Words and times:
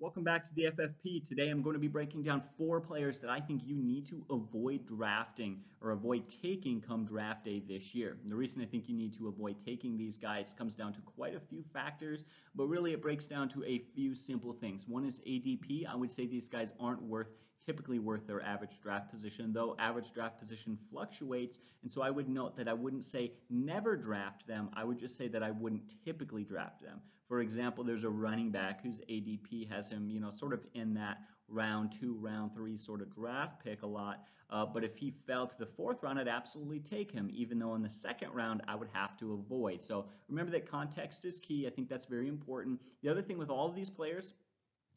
Welcome 0.00 0.24
back 0.24 0.44
to 0.44 0.54
the 0.54 0.62
FFP. 0.62 1.28
Today 1.28 1.50
I'm 1.50 1.60
going 1.60 1.74
to 1.74 1.78
be 1.78 1.86
breaking 1.86 2.22
down 2.22 2.42
four 2.56 2.80
players 2.80 3.18
that 3.18 3.28
I 3.28 3.38
think 3.38 3.60
you 3.66 3.76
need 3.76 4.06
to 4.06 4.24
avoid 4.30 4.86
drafting 4.86 5.60
or 5.82 5.90
avoid 5.90 6.26
taking 6.26 6.80
come 6.80 7.04
draft 7.04 7.44
day 7.44 7.60
this 7.68 7.94
year. 7.94 8.16
And 8.22 8.32
the 8.32 8.34
reason 8.34 8.62
I 8.62 8.64
think 8.64 8.88
you 8.88 8.96
need 8.96 9.12
to 9.18 9.28
avoid 9.28 9.56
taking 9.62 9.98
these 9.98 10.16
guys 10.16 10.54
comes 10.54 10.74
down 10.74 10.94
to 10.94 11.02
quite 11.02 11.36
a 11.36 11.40
few 11.40 11.62
factors, 11.74 12.24
but 12.54 12.64
really 12.64 12.94
it 12.94 13.02
breaks 13.02 13.26
down 13.26 13.50
to 13.50 13.62
a 13.64 13.82
few 13.94 14.14
simple 14.14 14.54
things. 14.54 14.88
One 14.88 15.04
is 15.04 15.20
ADP. 15.20 15.86
I 15.86 15.96
would 15.96 16.10
say 16.10 16.26
these 16.26 16.48
guys 16.48 16.72
aren't 16.80 17.02
worth 17.02 17.28
typically 17.64 17.98
worth 17.98 18.26
their 18.26 18.42
average 18.42 18.80
draft 18.80 19.10
position, 19.10 19.52
though 19.52 19.76
average 19.78 20.12
draft 20.12 20.38
position 20.38 20.78
fluctuates. 20.90 21.58
And 21.82 21.90
so 21.90 22.02
I 22.02 22.10
would 22.10 22.28
note 22.28 22.56
that 22.56 22.68
I 22.68 22.72
wouldn't 22.72 23.04
say 23.04 23.32
never 23.48 23.96
draft 23.96 24.46
them. 24.46 24.70
I 24.74 24.84
would 24.84 24.98
just 24.98 25.16
say 25.16 25.28
that 25.28 25.42
I 25.42 25.50
wouldn't 25.50 25.94
typically 26.04 26.44
draft 26.44 26.82
them. 26.82 27.00
For 27.28 27.40
example, 27.40 27.84
there's 27.84 28.04
a 28.04 28.10
running 28.10 28.50
back 28.50 28.82
whose 28.82 29.00
ADP 29.08 29.68
has 29.70 29.90
him, 29.90 30.10
you 30.10 30.20
know, 30.20 30.30
sort 30.30 30.52
of 30.52 30.66
in 30.74 30.94
that 30.94 31.18
round 31.48 31.92
two, 31.92 32.14
round 32.14 32.54
three 32.54 32.76
sort 32.76 33.02
of 33.02 33.12
draft 33.12 33.62
pick 33.62 33.82
a 33.82 33.86
lot. 33.86 34.24
Uh, 34.50 34.66
but 34.66 34.82
if 34.82 34.96
he 34.96 35.12
fell 35.26 35.46
to 35.46 35.58
the 35.58 35.66
fourth 35.66 36.02
round, 36.02 36.18
I'd 36.18 36.26
absolutely 36.26 36.80
take 36.80 37.12
him, 37.12 37.30
even 37.32 37.58
though 37.58 37.74
in 37.76 37.82
the 37.82 37.90
second 37.90 38.32
round 38.34 38.62
I 38.66 38.74
would 38.74 38.88
have 38.92 39.16
to 39.18 39.34
avoid. 39.34 39.82
So 39.82 40.06
remember 40.28 40.50
that 40.52 40.68
context 40.68 41.24
is 41.24 41.38
key. 41.38 41.68
I 41.68 41.70
think 41.70 41.88
that's 41.88 42.06
very 42.06 42.26
important. 42.26 42.80
The 43.02 43.10
other 43.10 43.22
thing 43.22 43.38
with 43.38 43.48
all 43.48 43.68
of 43.68 43.76
these 43.76 43.90
players 43.90 44.34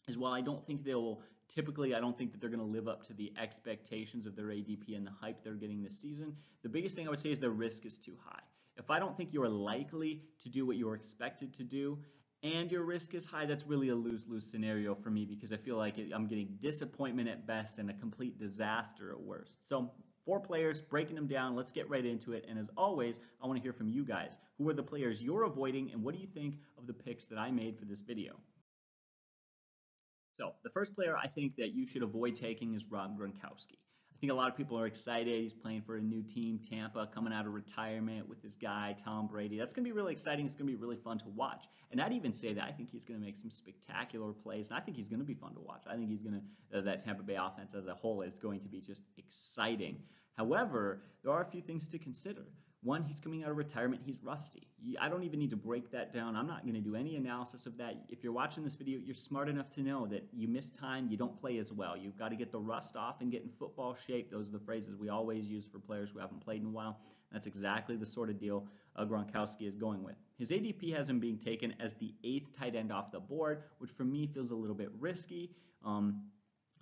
is 0.08 0.18
while 0.18 0.34
I 0.34 0.42
don't 0.42 0.66
think 0.66 0.84
they'll 0.84 1.22
typically 1.54 1.94
I 1.94 2.00
don't 2.00 2.18
think 2.18 2.32
that 2.32 2.42
they're 2.42 2.50
going 2.50 2.60
to 2.60 2.66
live 2.66 2.88
up 2.88 3.04
to 3.04 3.14
the 3.14 3.32
expectations 3.40 4.26
of 4.26 4.36
their 4.36 4.48
ADP 4.48 4.96
and 4.96 5.06
the 5.06 5.12
hype 5.22 5.44
they're 5.44 5.54
getting 5.54 5.84
this 5.84 6.02
season. 6.02 6.36
The 6.64 6.70
biggest 6.70 6.96
thing 6.96 7.08
I 7.08 7.10
would 7.10 7.20
say 7.20 7.32
is 7.32 7.40
their 7.40 7.50
risk 7.50 7.86
is 7.86 7.98
too 7.98 8.18
high. 8.26 8.42
If 8.76 8.90
I 8.90 9.00
don't 9.00 9.16
think 9.16 9.34
you're 9.34 9.50
likely 9.50 10.22
to 10.42 10.50
do 10.50 10.66
what 10.66 10.78
you're 10.78 10.96
expected 10.96 11.54
to 11.56 11.64
do 11.64 12.00
and 12.42 12.72
your 12.72 12.84
risk 12.84 13.14
is 13.14 13.26
high, 13.26 13.46
that's 13.46 13.66
really 13.68 13.90
a 13.90 13.96
lose-lose 13.96 14.50
scenario 14.50 14.96
for 14.96 15.10
me 15.10 15.26
because 15.26 15.54
I 15.54 15.58
feel 15.58 15.78
like 15.78 15.96
I'm 16.14 16.28
getting 16.28 16.58
disappointment 16.60 17.30
at 17.30 17.46
best 17.46 17.78
and 17.78 17.90
a 17.90 17.94
complete 17.94 18.40
disaster 18.40 19.12
at 19.12 19.22
worst. 19.22 19.66
So 19.68 19.92
four 20.26 20.40
players, 20.40 20.82
breaking 20.82 21.16
them 21.16 21.28
down. 21.28 21.56
Let's 21.56 21.72
get 21.72 21.90
right 21.90 22.06
into 22.06 22.34
it. 22.34 22.46
And 22.50 22.58
as 22.58 22.70
always, 22.76 23.20
I 23.42 23.46
want 23.46 23.58
to 23.58 23.64
hear 23.64 23.74
from 23.74 23.90
you 23.90 24.04
guys. 24.04 24.40
Who 24.58 24.68
are 24.70 24.74
the 24.74 24.84
players 24.84 25.24
you're 25.24 25.44
avoiding 25.44 25.92
and 25.92 26.04
what 26.04 26.16
do 26.16 26.22
you 26.22 26.28
think 26.28 26.56
of 26.78 26.88
the 26.88 26.94
picks 26.94 27.26
that 27.28 27.38
I 27.38 27.52
made 27.52 27.78
for 27.78 27.86
this 27.86 28.02
video? 28.02 28.34
So 30.34 30.54
the 30.64 30.70
first 30.72 30.96
player 30.96 31.16
I 31.16 31.28
think 31.28 31.58
that 31.58 31.74
you 31.74 31.86
should 31.86 32.02
avoid 32.02 32.36
taking 32.36 32.74
is 32.74 32.88
Rob 32.90 33.18
Gronkowski. 33.18 33.78
I 33.78 34.20
think 34.20 34.32
a 34.32 34.36
lot 34.36 34.50
of 34.50 34.56
people 34.56 34.80
are 34.80 34.88
excited. 34.88 35.42
He's 35.42 35.54
playing 35.54 35.82
for 35.82 35.98
a 35.98 36.02
new 36.02 36.24
team, 36.24 36.60
Tampa, 36.60 37.08
coming 37.14 37.34
out 37.34 37.46
of 37.46 37.54
retirement 37.54 38.28
with 38.30 38.42
this 38.42 38.56
guy, 38.56 38.96
Tom 38.98 39.28
Brady. 39.28 39.60
That's 39.60 39.74
going 39.74 39.84
to 39.84 39.88
be 39.88 39.92
really 39.92 40.14
exciting. 40.14 40.46
It's 40.46 40.56
going 40.56 40.66
to 40.68 40.76
be 40.76 40.82
really 40.82 40.96
fun 40.96 41.20
to 41.20 41.30
watch. 41.36 41.66
And 41.92 42.02
I'd 42.02 42.14
even 42.14 42.34
say 42.34 42.54
that 42.54 42.64
I 42.64 42.72
think 42.72 42.90
he's 42.90 43.06
going 43.06 43.20
to 43.20 43.26
make 43.26 43.38
some 43.38 43.52
spectacular 43.52 44.32
plays, 44.32 44.70
and 44.70 44.78
I 44.78 44.82
think 44.82 44.98
he's 44.98 45.10
going 45.10 45.20
to 45.20 45.26
be 45.26 45.34
fun 45.34 45.54
to 45.56 45.60
watch. 45.60 45.84
I 45.88 45.98
think 45.98 46.10
he's 46.10 46.22
going 46.22 46.42
to, 46.72 46.78
uh, 46.78 46.82
that 46.84 47.04
Tampa 47.04 47.22
Bay 47.22 47.36
offense 47.36 47.76
as 47.76 47.86
a 47.86 47.94
whole 47.94 48.22
is 48.22 48.40
going 48.40 48.62
to 48.62 48.70
be 48.70 48.80
just 48.80 49.04
exciting. 49.18 49.98
However, 50.36 51.04
there 51.24 51.34
are 51.34 51.42
a 51.42 51.52
few 51.52 51.62
things 51.62 51.90
to 51.90 52.00
consider. 52.00 52.46
One, 52.84 53.02
he's 53.02 53.22
coming 53.22 53.44
out 53.44 53.50
of 53.50 53.58
retirement, 53.58 54.02
he's 54.06 54.18
rusty. 54.22 54.68
I 55.00 55.08
don't 55.08 55.24
even 55.24 55.40
need 55.40 55.52
to 55.52 55.56
break 55.56 55.90
that 55.92 56.12
down. 56.12 56.36
I'm 56.36 56.48
not 56.48 56.64
going 56.64 56.76
to 56.76 56.82
do 56.82 56.96
any 56.96 57.16
analysis 57.16 57.66
of 57.66 57.78
that. 57.78 57.96
If 58.10 58.24
you're 58.24 58.34
watching 58.34 58.62
this 58.64 58.76
video, 58.76 59.00
you're 59.00 59.16
smart 59.16 59.48
enough 59.48 59.70
to 59.72 59.82
know 59.82 60.06
that 60.08 60.28
you 60.34 60.50
miss 60.50 60.70
time, 60.70 61.08
you 61.10 61.16
don't 61.16 61.40
play 61.40 61.60
as 61.60 61.72
well. 61.72 61.96
You've 61.96 62.18
got 62.18 62.30
to 62.30 62.36
get 62.36 62.52
the 62.52 62.60
rust 62.60 62.98
off 62.98 63.22
and 63.22 63.32
get 63.32 63.44
in 63.44 63.50
football 63.58 63.96
shape. 63.96 64.30
Those 64.30 64.50
are 64.50 64.52
the 64.52 64.66
phrases 64.66 64.98
we 64.98 65.08
always 65.08 65.48
use 65.50 65.66
for 65.66 65.80
players 65.80 66.10
who 66.10 66.20
haven't 66.20 66.44
played 66.44 66.62
in 66.62 66.68
a 66.68 66.72
while. 66.72 67.00
That's 67.32 67.48
exactly 67.48 67.96
the 67.96 68.06
sort 68.06 68.30
of 68.30 68.38
deal 68.38 68.68
uh, 68.98 69.06
Gronkowski 69.06 69.66
is 69.66 69.76
going 69.76 70.04
with. 70.04 70.16
His 70.38 70.52
ADP 70.52 70.94
has 70.96 71.10
him 71.10 71.20
being 71.20 71.38
taken 71.38 71.74
as 71.80 71.94
the 71.94 72.14
eighth 72.24 72.58
tight 72.58 72.76
end 72.76 72.92
off 72.92 73.12
the 73.12 73.20
board, 73.20 73.64
which 73.80 73.92
for 73.92 74.04
me 74.04 74.28
feels 74.28 74.52
a 74.52 74.56
little 74.56 74.76
bit 74.76 74.90
risky. 75.00 75.52
Um, 75.86 76.24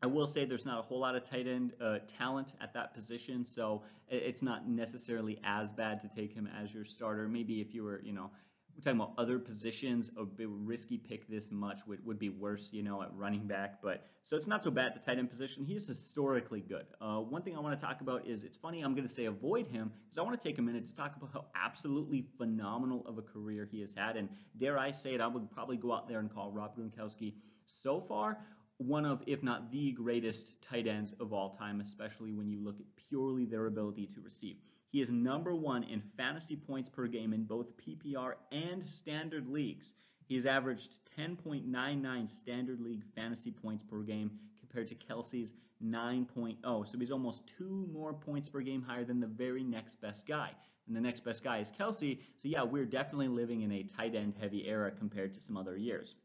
I 0.04 0.08
will 0.08 0.26
say 0.26 0.46
there's 0.46 0.66
not 0.66 0.80
a 0.80 0.82
whole 0.82 1.00
lot 1.00 1.16
of 1.16 1.24
tight 1.24 1.48
end 1.48 1.74
uh, 1.80 2.00
talent 2.18 2.56
at 2.60 2.74
that 2.74 2.96
position, 2.96 3.46
so 3.46 3.84
it's 4.10 4.42
not 4.42 4.68
necessarily 4.68 5.40
as 5.44 5.72
bad 5.72 6.02
to 6.02 6.10
take 6.10 6.34
him 6.34 6.50
as 6.62 6.74
your 6.74 6.86
starter. 6.86 7.28
Maybe 7.28 7.62
if 7.62 7.76
you 7.76 7.84
were, 7.84 8.02
you 8.04 8.12
know, 8.12 8.32
we're 8.76 8.82
talking 8.82 9.00
about 9.00 9.14
other 9.18 9.38
positions, 9.38 10.12
a 10.18 10.26
risky 10.46 10.98
pick 10.98 11.28
this 11.28 11.52
much 11.52 11.86
would, 11.86 12.04
would 12.06 12.18
be 12.18 12.30
worse, 12.30 12.72
you 12.74 12.82
know, 12.82 13.04
at 13.04 13.14
running 13.14 13.46
back. 13.46 13.82
But 13.84 14.08
so 14.24 14.38
it's 14.38 14.48
not 14.48 14.64
so 14.64 14.72
bad 14.72 14.88
at 14.88 14.94
the 14.96 15.00
tight 15.02 15.20
end 15.20 15.30
position. 15.30 15.66
He's 15.66 15.86
historically 15.86 16.62
good. 16.62 16.86
Uh, 17.00 17.20
one 17.20 17.44
thing 17.44 17.56
I 17.56 17.60
want 17.60 17.78
to 17.78 17.86
talk 17.86 18.02
about 18.02 18.28
is 18.28 18.44
it's 18.44 18.58
funny, 18.58 18.82
I'm 18.82 18.96
going 18.96 19.08
to 19.08 19.14
say 19.14 19.26
avoid 19.26 19.68
him 19.68 19.92
because 20.06 20.18
I 20.18 20.24
want 20.24 20.40
to 20.40 20.48
take 20.48 20.58
a 20.58 20.62
minute 20.62 20.88
to 20.88 20.96
talk 20.96 21.16
about 21.16 21.30
how 21.34 21.46
absolutely 21.54 22.26
phenomenal 22.38 23.06
of 23.06 23.18
a 23.18 23.22
career 23.22 23.68
he 23.70 23.82
has 23.82 23.94
had. 23.94 24.16
And 24.16 24.30
dare 24.58 24.80
I 24.80 24.92
say 24.92 25.14
it, 25.14 25.22
I 25.22 25.28
would 25.28 25.52
probably 25.52 25.78
go 25.78 25.94
out 25.94 26.08
there 26.08 26.20
and 26.20 26.34
call 26.34 26.52
Rob 26.52 26.76
Gronkowski 26.78 27.34
so 27.68 28.02
far 28.02 28.38
one 28.82 29.06
of, 29.06 29.22
if 29.28 29.44
not 29.44 29.72
the 29.72 29.92
greatest 29.92 30.62
tight 30.62 30.88
ends 30.88 31.14
of 31.20 31.34
all 31.34 31.50
time, 31.50 31.82
especially 31.82 32.32
when 32.32 32.50
you 32.50 32.60
look 32.60 32.80
at 32.80 32.86
purely 33.10 33.46
their 33.46 33.68
ability 33.68 34.08
to 34.08 34.22
receive. 34.22 34.58
He 34.92 35.02
is 35.02 35.10
number 35.10 35.56
one 35.56 35.84
in 35.84 36.02
fantasy 36.18 36.56
points 36.56 36.90
per 36.90 37.08
game 37.08 37.34
in 37.34 37.46
both 37.46 37.78
PPR 37.78 38.34
and 38.52 38.84
standard 38.84 39.48
leagues. 39.48 39.94
He 40.28 40.36
has 40.36 40.46
averaged 40.46 41.00
10.99 41.18 42.28
standard 42.28 42.82
league 42.82 43.04
fantasy 43.16 43.52
points 43.52 43.84
per 43.84 44.02
game 44.02 44.32
compared 44.60 44.88
to 44.90 44.96
Kelce's 44.96 45.54
9.0. 45.84 46.88
So 46.88 46.98
he's 46.98 47.12
almost 47.12 47.48
two 47.48 47.88
more 47.92 48.14
points 48.14 48.50
per 48.50 48.62
game 48.62 48.82
higher 48.82 49.06
than 49.06 49.20
the 49.20 49.28
very 49.28 49.64
next 49.64 50.02
best 50.02 50.28
guy. 50.28 50.52
And 50.88 50.96
the 50.96 51.02
next 51.02 51.22
best 51.22 51.44
guy 51.44 51.60
is 51.60 51.72
Kelce. 51.72 52.20
So 52.38 52.48
yeah, 52.48 52.64
we're 52.64 52.86
definitely 52.86 53.30
living 53.30 53.62
in 53.62 53.72
a 53.72 53.84
tight 53.84 54.16
end 54.16 54.34
heavy 54.40 54.68
era 54.68 54.92
compared 54.92 55.34
to 55.34 55.42
some 55.42 55.58
other 55.58 55.78
years. 55.78 56.16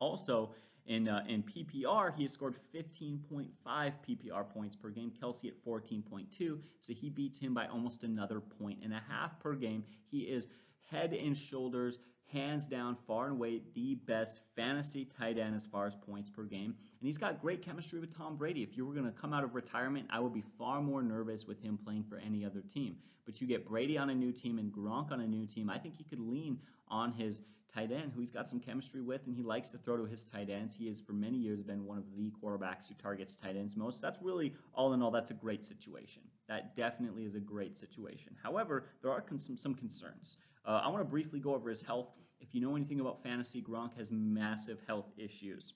Also, 0.00 0.54
in, 0.88 1.06
uh, 1.06 1.22
in 1.28 1.42
PPR, 1.42 2.14
he 2.16 2.22
has 2.22 2.32
scored 2.32 2.56
15.5 2.74 3.48
PPR 3.66 4.48
points 4.48 4.74
per 4.74 4.88
game. 4.88 5.12
Kelce 5.22 5.46
at 5.46 5.64
14.2, 5.64 6.58
so 6.80 6.92
he 6.94 7.10
beats 7.10 7.38
him 7.38 7.52
by 7.52 7.66
almost 7.66 8.04
another 8.04 8.40
point 8.40 8.78
and 8.82 8.94
a 8.94 9.02
half 9.08 9.38
per 9.38 9.54
game. 9.54 9.84
He 10.10 10.20
is 10.20 10.48
head 10.90 11.12
and 11.12 11.36
shoulders, 11.36 11.98
hands 12.32 12.66
down, 12.66 12.96
far 13.06 13.24
and 13.24 13.32
away 13.32 13.62
the 13.74 13.94
best 13.94 14.40
fantasy 14.54 15.04
tight 15.04 15.38
end 15.38 15.54
as 15.54 15.66
far 15.66 15.86
as 15.86 15.94
points 15.94 16.30
per 16.30 16.42
game. 16.42 16.74
And 17.00 17.06
he's 17.06 17.18
got 17.18 17.40
great 17.40 17.62
chemistry 17.62 18.00
with 18.00 18.16
Tom 18.16 18.36
Brady. 18.36 18.62
If 18.62 18.76
you 18.76 18.86
were 18.86 18.92
going 18.92 19.06
to 19.06 19.12
come 19.12 19.32
out 19.32 19.44
of 19.44 19.54
retirement, 19.54 20.06
I 20.10 20.20
would 20.20 20.34
be 20.34 20.44
far 20.58 20.80
more 20.82 21.02
nervous 21.02 21.46
with 21.46 21.62
him 21.62 21.78
playing 21.78 22.04
for 22.04 22.18
any 22.18 22.44
other 22.44 22.60
team. 22.60 22.96
But 23.24 23.40
you 23.40 23.46
get 23.46 23.68
Brady 23.68 23.98
on 23.98 24.10
a 24.10 24.14
new 24.14 24.32
team 24.32 24.58
and 24.58 24.72
Gronk 24.72 25.12
on 25.12 25.20
a 25.20 25.26
new 25.26 25.46
team. 25.46 25.70
I 25.70 25.78
think 25.78 25.96
he 25.96 26.04
could 26.04 26.20
lean 26.20 26.58
on 26.88 27.12
his 27.12 27.42
tight 27.68 27.92
end 27.92 28.12
who 28.14 28.20
he's 28.20 28.30
got 28.30 28.48
some 28.48 28.60
chemistry 28.60 29.02
with 29.02 29.26
and 29.26 29.36
he 29.36 29.42
likes 29.42 29.70
to 29.72 29.78
throw 29.78 29.96
to 29.96 30.04
his 30.04 30.24
tight 30.24 30.48
ends. 30.48 30.74
He 30.74 30.88
has 30.88 31.00
for 31.00 31.12
many 31.12 31.36
years 31.36 31.62
been 31.62 31.84
one 31.84 31.98
of 31.98 32.04
the 32.16 32.32
quarterbacks 32.42 32.88
who 32.88 32.94
targets 32.94 33.36
tight 33.36 33.56
ends 33.56 33.76
most. 33.76 34.00
That's 34.00 34.20
really, 34.22 34.54
all 34.74 34.94
in 34.94 35.02
all, 35.02 35.10
that's 35.10 35.30
a 35.30 35.34
great 35.34 35.64
situation. 35.64 36.22
That 36.48 36.74
definitely 36.74 37.24
is 37.24 37.34
a 37.34 37.40
great 37.40 37.76
situation. 37.76 38.34
However, 38.42 38.86
there 39.02 39.12
are 39.12 39.22
some, 39.36 39.58
some 39.58 39.74
concerns. 39.74 40.38
Uh, 40.68 40.82
I 40.84 40.88
want 40.88 41.00
to 41.00 41.10
briefly 41.10 41.40
go 41.40 41.54
over 41.54 41.70
his 41.70 41.80
health. 41.80 42.08
If 42.40 42.54
you 42.54 42.60
know 42.60 42.76
anything 42.76 43.00
about 43.00 43.22
fantasy, 43.22 43.62
Gronk 43.62 43.96
has 43.96 44.12
massive 44.12 44.78
health 44.86 45.10
issues. 45.16 45.72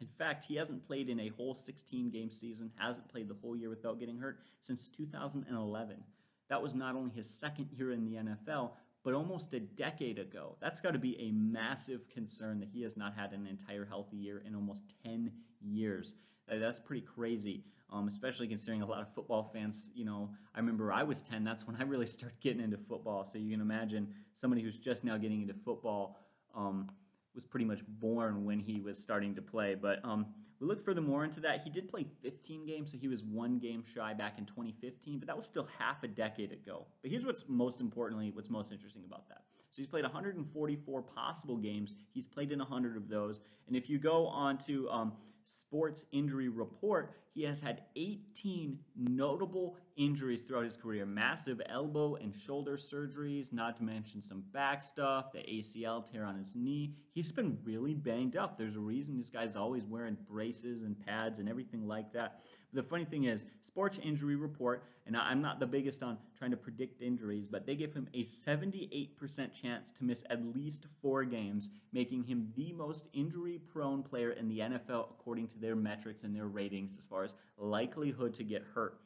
In 0.00 0.06
fact, 0.18 0.46
he 0.46 0.56
hasn't 0.56 0.86
played 0.86 1.10
in 1.10 1.20
a 1.20 1.28
whole 1.28 1.54
16 1.54 2.10
game 2.10 2.30
season, 2.30 2.72
hasn't 2.76 3.08
played 3.08 3.28
the 3.28 3.36
whole 3.42 3.54
year 3.54 3.68
without 3.68 4.00
getting 4.00 4.18
hurt 4.18 4.40
since 4.60 4.88
2011. 4.88 6.02
That 6.48 6.62
was 6.62 6.74
not 6.74 6.96
only 6.96 7.14
his 7.14 7.28
second 7.28 7.68
year 7.76 7.92
in 7.92 8.04
the 8.06 8.16
NFL, 8.16 8.70
but 9.04 9.12
almost 9.12 9.52
a 9.52 9.60
decade 9.60 10.18
ago. 10.18 10.56
That's 10.58 10.80
got 10.80 10.94
to 10.94 10.98
be 10.98 11.20
a 11.20 11.30
massive 11.30 12.08
concern 12.08 12.60
that 12.60 12.70
he 12.72 12.80
has 12.82 12.96
not 12.96 13.14
had 13.14 13.32
an 13.32 13.46
entire 13.46 13.84
healthy 13.84 14.16
year 14.16 14.42
in 14.46 14.54
almost 14.54 14.94
10 15.04 15.32
years. 15.60 16.14
That's 16.48 16.78
pretty 16.78 17.06
crazy, 17.06 17.64
um, 17.90 18.08
especially 18.08 18.48
considering 18.48 18.82
a 18.82 18.86
lot 18.86 19.00
of 19.00 19.12
football 19.14 19.50
fans, 19.52 19.90
you 19.94 20.04
know, 20.04 20.30
I 20.54 20.60
remember 20.60 20.92
I 20.92 21.02
was 21.02 21.22
10, 21.22 21.44
that's 21.44 21.66
when 21.66 21.76
I 21.76 21.82
really 21.84 22.06
started 22.18 22.38
getting 22.40 22.60
into 22.60 22.76
football. 22.76 23.24
So 23.24 23.38
you 23.38 23.50
can 23.50 23.60
imagine 23.60 24.08
somebody 24.32 24.62
who's 24.62 24.76
just 24.76 25.04
now 25.04 25.16
getting 25.16 25.42
into 25.42 25.54
football 25.54 26.18
um, 26.54 26.86
was 27.34 27.44
pretty 27.44 27.64
much 27.64 27.80
born 28.00 28.44
when 28.44 28.58
he 28.58 28.80
was 28.80 28.98
starting 28.98 29.34
to 29.34 29.42
play. 29.42 29.74
But 29.74 30.04
um, 30.04 30.26
we 30.60 30.66
look 30.66 30.84
further 30.84 31.00
more 31.00 31.24
into 31.24 31.40
that. 31.40 31.62
He 31.62 31.70
did 31.70 31.88
play 31.88 32.06
15 32.22 32.66
games, 32.66 32.92
so 32.92 32.98
he 32.98 33.08
was 33.08 33.24
one 33.24 33.58
game 33.58 33.82
shy 33.84 34.14
back 34.14 34.38
in 34.38 34.44
2015, 34.44 35.18
but 35.18 35.26
that 35.26 35.36
was 35.36 35.46
still 35.46 35.68
half 35.78 36.02
a 36.04 36.08
decade 36.08 36.52
ago. 36.52 36.86
But 37.02 37.10
here's 37.10 37.26
what's 37.26 37.48
most 37.48 37.80
importantly, 37.80 38.30
what's 38.32 38.50
most 38.50 38.72
interesting 38.72 39.04
about 39.04 39.28
that. 39.28 39.42
So 39.74 39.82
he's 39.82 39.88
played 39.88 40.04
144 40.04 41.02
possible 41.02 41.56
games. 41.56 41.96
He's 42.12 42.28
played 42.28 42.52
in 42.52 42.60
100 42.60 42.96
of 42.96 43.08
those. 43.08 43.40
And 43.66 43.74
if 43.74 43.90
you 43.90 43.98
go 43.98 44.28
on 44.28 44.56
to 44.58 44.88
um, 44.88 45.12
Sports 45.42 46.06
Injury 46.12 46.48
Report, 46.48 47.16
he 47.34 47.42
has 47.42 47.60
had 47.60 47.82
18 47.96 48.78
notable 48.96 49.76
injuries 49.96 50.42
throughout 50.42 50.62
his 50.62 50.76
career. 50.76 51.04
Massive 51.04 51.60
elbow 51.66 52.14
and 52.14 52.32
shoulder 52.32 52.76
surgeries, 52.76 53.52
not 53.52 53.76
to 53.78 53.82
mention 53.82 54.22
some 54.22 54.44
back 54.52 54.80
stuff, 54.80 55.32
the 55.32 55.40
ACL 55.40 56.08
tear 56.08 56.24
on 56.24 56.38
his 56.38 56.54
knee. 56.54 56.94
He's 57.12 57.32
been 57.32 57.58
really 57.64 57.94
banged 57.94 58.36
up. 58.36 58.56
There's 58.56 58.76
a 58.76 58.80
reason 58.80 59.16
this 59.16 59.30
guy's 59.30 59.56
always 59.56 59.84
wearing 59.84 60.16
braces 60.30 60.84
and 60.84 60.96
pads 61.04 61.40
and 61.40 61.48
everything 61.48 61.88
like 61.88 62.12
that. 62.12 62.42
The 62.74 62.82
funny 62.82 63.04
thing 63.04 63.24
is, 63.24 63.46
Sports 63.60 64.00
Injury 64.02 64.34
Report, 64.34 64.82
and 65.06 65.16
I'm 65.16 65.40
not 65.40 65.60
the 65.60 65.66
biggest 65.66 66.02
on 66.02 66.18
trying 66.36 66.50
to 66.50 66.56
predict 66.56 67.00
injuries, 67.00 67.46
but 67.46 67.66
they 67.66 67.76
give 67.76 67.94
him 67.94 68.08
a 68.14 68.24
78% 68.24 69.52
chance 69.52 69.92
to 69.92 70.04
miss 70.04 70.24
at 70.28 70.44
least 70.44 70.86
four 71.00 71.22
games, 71.22 71.70
making 71.92 72.24
him 72.24 72.52
the 72.56 72.72
most 72.72 73.08
injury 73.12 73.60
prone 73.72 74.02
player 74.02 74.30
in 74.30 74.48
the 74.48 74.58
NFL 74.58 75.10
according 75.12 75.46
to 75.48 75.58
their 75.60 75.76
metrics 75.76 76.24
and 76.24 76.34
their 76.34 76.48
ratings 76.48 76.98
as 76.98 77.04
far 77.04 77.22
as 77.22 77.36
likelihood 77.58 78.34
to 78.34 78.42
get 78.42 78.64
hurt. 78.74 78.98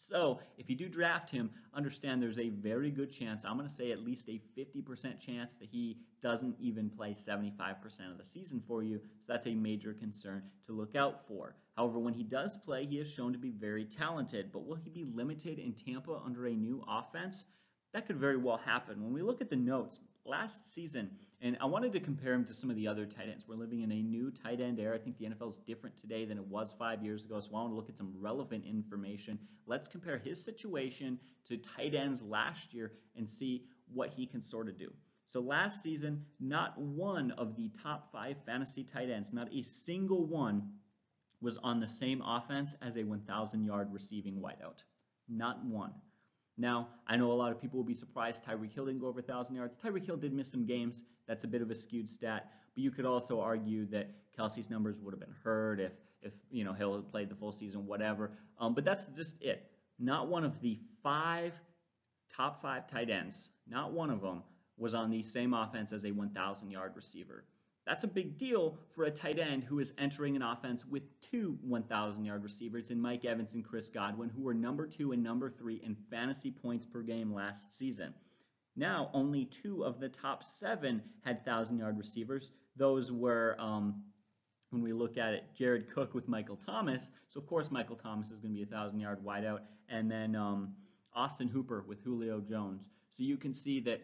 So 0.00 0.40
if 0.56 0.70
you 0.70 0.76
do 0.76 0.88
draft 0.88 1.30
him, 1.30 1.50
understand 1.74 2.22
there's 2.22 2.38
a 2.38 2.48
very 2.48 2.90
good 2.90 3.10
chance, 3.10 3.44
I'm 3.44 3.56
going 3.56 3.68
to 3.68 3.72
say 3.72 3.92
at 3.92 4.02
least 4.02 4.30
a 4.30 4.40
50% 4.58 5.20
chance 5.20 5.56
that 5.56 5.68
he 5.70 5.98
doesn't 6.22 6.56
even 6.58 6.88
play 6.88 7.10
75% 7.10 8.10
of 8.10 8.16
the 8.16 8.24
season 8.24 8.62
for 8.66 8.82
you. 8.82 9.02
So 9.18 9.34
that's 9.34 9.46
a 9.46 9.54
major 9.54 9.92
concern 9.92 10.42
to 10.66 10.72
look 10.72 10.96
out 10.96 11.26
for. 11.28 11.54
However, 11.76 11.98
when 11.98 12.14
he 12.14 12.22
does 12.22 12.56
play, 12.56 12.86
he 12.86 12.98
is 12.98 13.12
shown 13.12 13.34
to 13.34 13.38
be 13.38 13.50
very 13.50 13.84
talented. 13.84 14.50
But 14.52 14.66
will 14.66 14.76
he 14.76 14.88
be 14.88 15.04
limited 15.04 15.58
in 15.58 15.74
Tampa 15.74 16.18
under 16.24 16.46
a 16.46 16.54
new 16.54 16.82
offense? 16.88 17.44
That 17.92 18.06
could 18.06 18.16
very 18.16 18.38
well 18.38 18.56
happen. 18.56 19.04
When 19.04 19.12
we 19.12 19.20
look 19.20 19.42
at 19.42 19.50
the 19.50 19.56
notes, 19.56 20.00
last 20.24 20.72
season, 20.72 21.10
and 21.40 21.56
I 21.60 21.66
wanted 21.66 21.92
to 21.92 22.00
compare 22.00 22.34
him 22.34 22.44
to 22.44 22.54
some 22.54 22.70
of 22.70 22.76
the 22.76 22.88
other 22.88 23.06
tight 23.06 23.28
ends. 23.30 23.48
We're 23.48 23.54
living 23.54 23.82
in 23.82 23.90
a 23.92 24.02
new 24.02 24.30
tight 24.30 24.60
end 24.60 24.78
era. 24.78 24.94
I 24.94 24.98
think 24.98 25.18
the 25.18 25.26
NFL 25.26 25.50
is 25.50 25.58
different 25.58 25.96
today 25.96 26.24
than 26.24 26.38
it 26.38 26.46
was 26.46 26.72
five 26.72 27.02
years 27.02 27.24
ago, 27.24 27.40
so 27.40 27.50
I 27.50 27.60
want 27.60 27.72
to 27.72 27.76
look 27.76 27.88
at 27.88 27.98
some 27.98 28.12
relevant 28.18 28.64
information. 28.66 29.38
Let's 29.66 29.88
compare 29.88 30.18
his 30.18 30.42
situation 30.44 31.18
to 31.46 31.56
tight 31.56 31.94
ends 31.94 32.22
last 32.22 32.74
year 32.74 32.92
and 33.16 33.28
see 33.28 33.64
what 33.92 34.10
he 34.10 34.26
can 34.26 34.42
sort 34.42 34.68
of 34.68 34.78
do. 34.78 34.92
So 35.26 35.40
last 35.40 35.82
season, 35.82 36.24
not 36.40 36.76
one 36.78 37.30
of 37.32 37.56
the 37.56 37.70
top 37.82 38.10
five 38.10 38.36
fantasy 38.44 38.84
tight 38.84 39.10
ends, 39.10 39.32
not 39.32 39.52
a 39.52 39.62
single 39.62 40.26
one, 40.26 40.72
was 41.40 41.56
on 41.58 41.80
the 41.80 41.88
same 41.88 42.20
offense 42.22 42.76
as 42.82 42.96
a 42.96 43.04
1,000 43.04 43.64
yard 43.64 43.92
receiving 43.92 44.36
wideout. 44.40 44.82
Not 45.28 45.64
one. 45.64 45.92
Now, 46.56 46.88
I 47.06 47.16
know 47.16 47.32
a 47.32 47.34
lot 47.34 47.52
of 47.52 47.60
people 47.60 47.78
will 47.78 47.86
be 47.86 47.94
surprised 47.94 48.44
Tyreek 48.44 48.72
Hill 48.72 48.86
didn't 48.86 49.00
go 49.00 49.06
over 49.06 49.20
1,000 49.20 49.54
yards. 49.54 49.76
Tyreek 49.76 50.04
Hill 50.04 50.16
did 50.16 50.32
miss 50.32 50.50
some 50.50 50.66
games. 50.66 51.04
That's 51.26 51.44
a 51.44 51.48
bit 51.48 51.62
of 51.62 51.70
a 51.70 51.74
skewed 51.74 52.08
stat. 52.08 52.50
But 52.74 52.82
you 52.82 52.90
could 52.90 53.06
also 53.06 53.40
argue 53.40 53.86
that 53.86 54.10
Kelce's 54.38 54.70
numbers 54.70 54.96
would 55.00 55.12
have 55.12 55.20
been 55.20 55.34
hurt 55.42 55.80
if, 55.80 55.92
if 56.22 56.32
you 56.50 56.64
know, 56.64 56.72
Hill 56.72 56.96
had 56.96 57.08
played 57.08 57.28
the 57.28 57.34
full 57.34 57.52
season, 57.52 57.86
whatever. 57.86 58.32
Um, 58.58 58.74
but 58.74 58.84
that's 58.84 59.06
just 59.08 59.40
it. 59.42 59.70
Not 59.98 60.28
one 60.28 60.44
of 60.44 60.60
the 60.60 60.78
five 61.02 61.52
top 62.30 62.62
five 62.62 62.86
tight 62.86 63.10
ends, 63.10 63.50
not 63.68 63.92
one 63.92 64.10
of 64.10 64.20
them 64.20 64.42
was 64.78 64.94
on 64.94 65.10
the 65.10 65.20
same 65.20 65.52
offense 65.52 65.92
as 65.92 66.04
a 66.04 66.10
1,000 66.10 66.70
yard 66.70 66.92
receiver. 66.96 67.44
That's 67.90 68.04
a 68.04 68.08
big 68.08 68.38
deal 68.38 68.78
for 68.92 69.02
a 69.02 69.10
tight 69.10 69.40
end 69.40 69.64
who 69.64 69.80
is 69.80 69.92
entering 69.98 70.36
an 70.36 70.42
offense 70.42 70.86
with 70.86 71.02
two 71.20 71.58
1,000 71.62 72.24
yard 72.24 72.44
receivers 72.44 72.92
in 72.92 73.00
Mike 73.00 73.24
Evans 73.24 73.54
and 73.54 73.64
Chris 73.64 73.90
Godwin, 73.90 74.28
who 74.28 74.42
were 74.42 74.54
number 74.54 74.86
two 74.86 75.10
and 75.10 75.24
number 75.24 75.50
three 75.50 75.80
in 75.82 75.96
fantasy 76.08 76.52
points 76.52 76.86
per 76.86 77.02
game 77.02 77.34
last 77.34 77.76
season. 77.76 78.14
Now, 78.76 79.10
only 79.12 79.44
two 79.44 79.84
of 79.84 79.98
the 79.98 80.08
top 80.08 80.44
seven 80.44 81.02
had 81.24 81.38
1,000 81.38 81.80
yard 81.80 81.98
receivers. 81.98 82.52
Those 82.76 83.10
were, 83.10 83.56
um, 83.58 84.04
when 84.70 84.82
we 84.82 84.92
look 84.92 85.18
at 85.18 85.34
it, 85.34 85.42
Jared 85.56 85.90
Cook 85.90 86.14
with 86.14 86.28
Michael 86.28 86.58
Thomas. 86.58 87.10
So, 87.26 87.40
of 87.40 87.48
course, 87.48 87.72
Michael 87.72 87.96
Thomas 87.96 88.30
is 88.30 88.38
going 88.38 88.54
to 88.54 88.56
be 88.56 88.62
a 88.62 88.66
1,000 88.66 89.00
yard 89.00 89.18
wideout. 89.24 89.62
And 89.88 90.08
then 90.08 90.36
um, 90.36 90.74
Austin 91.12 91.48
Hooper 91.48 91.84
with 91.88 92.00
Julio 92.04 92.38
Jones. 92.38 92.88
So 93.08 93.24
you 93.24 93.36
can 93.36 93.52
see 93.52 93.80
that 93.80 94.00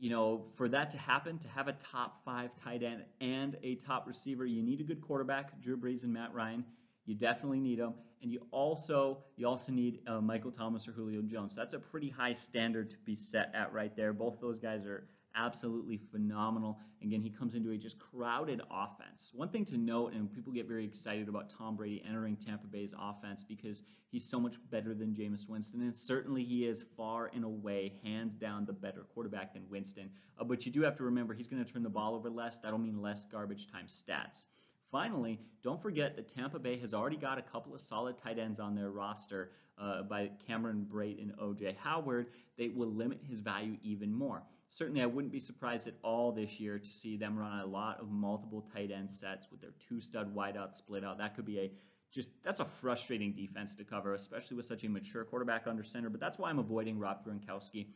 you 0.00 0.10
know, 0.10 0.44
for 0.56 0.68
that 0.68 0.90
to 0.90 0.98
happen, 0.98 1.38
to 1.38 1.48
have 1.48 1.68
a 1.68 1.72
top 1.72 2.24
five 2.24 2.54
tight 2.56 2.82
end 2.82 3.04
and 3.20 3.56
a 3.62 3.74
top 3.76 4.06
receiver, 4.06 4.46
you 4.46 4.62
need 4.62 4.80
a 4.80 4.84
good 4.84 5.00
quarterback, 5.00 5.60
Drew 5.60 5.76
Brees 5.76 6.04
and 6.04 6.12
Matt 6.12 6.34
Ryan. 6.34 6.64
You 7.06 7.14
definitely 7.14 7.60
need 7.60 7.78
them, 7.78 7.94
and 8.22 8.30
you 8.30 8.46
also 8.50 9.24
you 9.36 9.46
also 9.46 9.72
need 9.72 10.00
uh, 10.06 10.20
Michael 10.20 10.52
Thomas 10.52 10.86
or 10.86 10.92
Julio 10.92 11.22
Jones. 11.22 11.56
That's 11.56 11.72
a 11.72 11.78
pretty 11.78 12.10
high 12.10 12.34
standard 12.34 12.90
to 12.90 12.96
be 13.04 13.14
set 13.14 13.52
at 13.54 13.72
right 13.72 13.94
there. 13.96 14.12
Both 14.12 14.40
those 14.40 14.58
guys 14.58 14.84
are 14.84 15.08
absolutely 15.34 15.96
phenomenal. 15.96 16.78
Again, 17.02 17.20
he 17.20 17.30
comes 17.30 17.54
into 17.54 17.70
a 17.70 17.76
just 17.76 17.98
crowded 17.98 18.60
offense. 18.70 19.32
One 19.34 19.48
thing 19.48 19.64
to 19.66 19.78
note, 19.78 20.12
and 20.12 20.32
people 20.32 20.52
get 20.52 20.66
very 20.66 20.84
excited 20.84 21.28
about 21.28 21.50
Tom 21.50 21.76
Brady 21.76 22.02
entering 22.06 22.36
Tampa 22.36 22.66
Bay's 22.66 22.94
offense 22.98 23.44
because 23.44 23.82
he's 24.10 24.24
so 24.24 24.40
much 24.40 24.56
better 24.70 24.94
than 24.94 25.14
Jameis 25.14 25.48
Winston, 25.48 25.82
and 25.82 25.96
certainly 25.96 26.44
he 26.44 26.66
is 26.66 26.84
far 26.96 27.30
and 27.34 27.44
away, 27.44 27.92
hands 28.02 28.34
down, 28.34 28.64
the 28.64 28.72
better 28.72 29.06
quarterback 29.14 29.52
than 29.52 29.68
Winston. 29.70 30.10
Uh, 30.38 30.44
but 30.44 30.66
you 30.66 30.72
do 30.72 30.82
have 30.82 30.96
to 30.96 31.04
remember 31.04 31.34
he's 31.34 31.48
going 31.48 31.64
to 31.64 31.72
turn 31.72 31.82
the 31.82 31.88
ball 31.88 32.14
over 32.14 32.30
less. 32.30 32.58
That'll 32.58 32.78
mean 32.78 33.00
less 33.00 33.24
garbage 33.24 33.70
time 33.70 33.86
stats. 33.86 34.44
Finally, 34.90 35.38
don't 35.62 35.82
forget 35.82 36.16
that 36.16 36.28
Tampa 36.28 36.58
Bay 36.58 36.78
has 36.78 36.94
already 36.94 37.18
got 37.18 37.38
a 37.38 37.42
couple 37.42 37.74
of 37.74 37.80
solid 37.80 38.16
tight 38.16 38.38
ends 38.38 38.58
on 38.58 38.74
their 38.74 38.90
roster 38.90 39.50
uh, 39.80 40.02
by 40.02 40.30
Cameron 40.46 40.86
Brate 40.90 41.20
and 41.20 41.36
OJ 41.38 41.76
Howard. 41.78 42.26
They 42.56 42.68
will 42.68 42.88
limit 42.88 43.20
his 43.28 43.40
value 43.40 43.76
even 43.82 44.12
more 44.12 44.42
certainly 44.68 45.02
I 45.02 45.06
wouldn't 45.06 45.32
be 45.32 45.40
surprised 45.40 45.88
at 45.88 45.94
all 46.02 46.30
this 46.30 46.60
year 46.60 46.78
to 46.78 46.90
see 46.90 47.16
them 47.16 47.38
run 47.38 47.58
a 47.58 47.66
lot 47.66 48.00
of 48.00 48.10
multiple 48.10 48.68
tight 48.72 48.90
end 48.90 49.10
sets 49.10 49.50
with 49.50 49.60
their 49.60 49.72
two 49.88 50.00
stud 50.00 50.34
wideout 50.34 50.74
split 50.74 51.04
out. 51.04 51.18
That 51.18 51.34
could 51.34 51.46
be 51.46 51.58
a 51.58 51.72
just 52.12 52.30
that's 52.42 52.60
a 52.60 52.64
frustrating 52.64 53.32
defense 53.32 53.74
to 53.76 53.84
cover, 53.84 54.14
especially 54.14 54.56
with 54.56 54.66
such 54.66 54.84
a 54.84 54.88
mature 54.88 55.24
quarterback 55.24 55.66
under 55.66 55.82
center. 55.82 56.08
But 56.10 56.20
that's 56.20 56.38
why 56.38 56.50
I'm 56.50 56.58
avoiding 56.58 56.98
Rob 56.98 57.26
Gronkowski. 57.26 57.88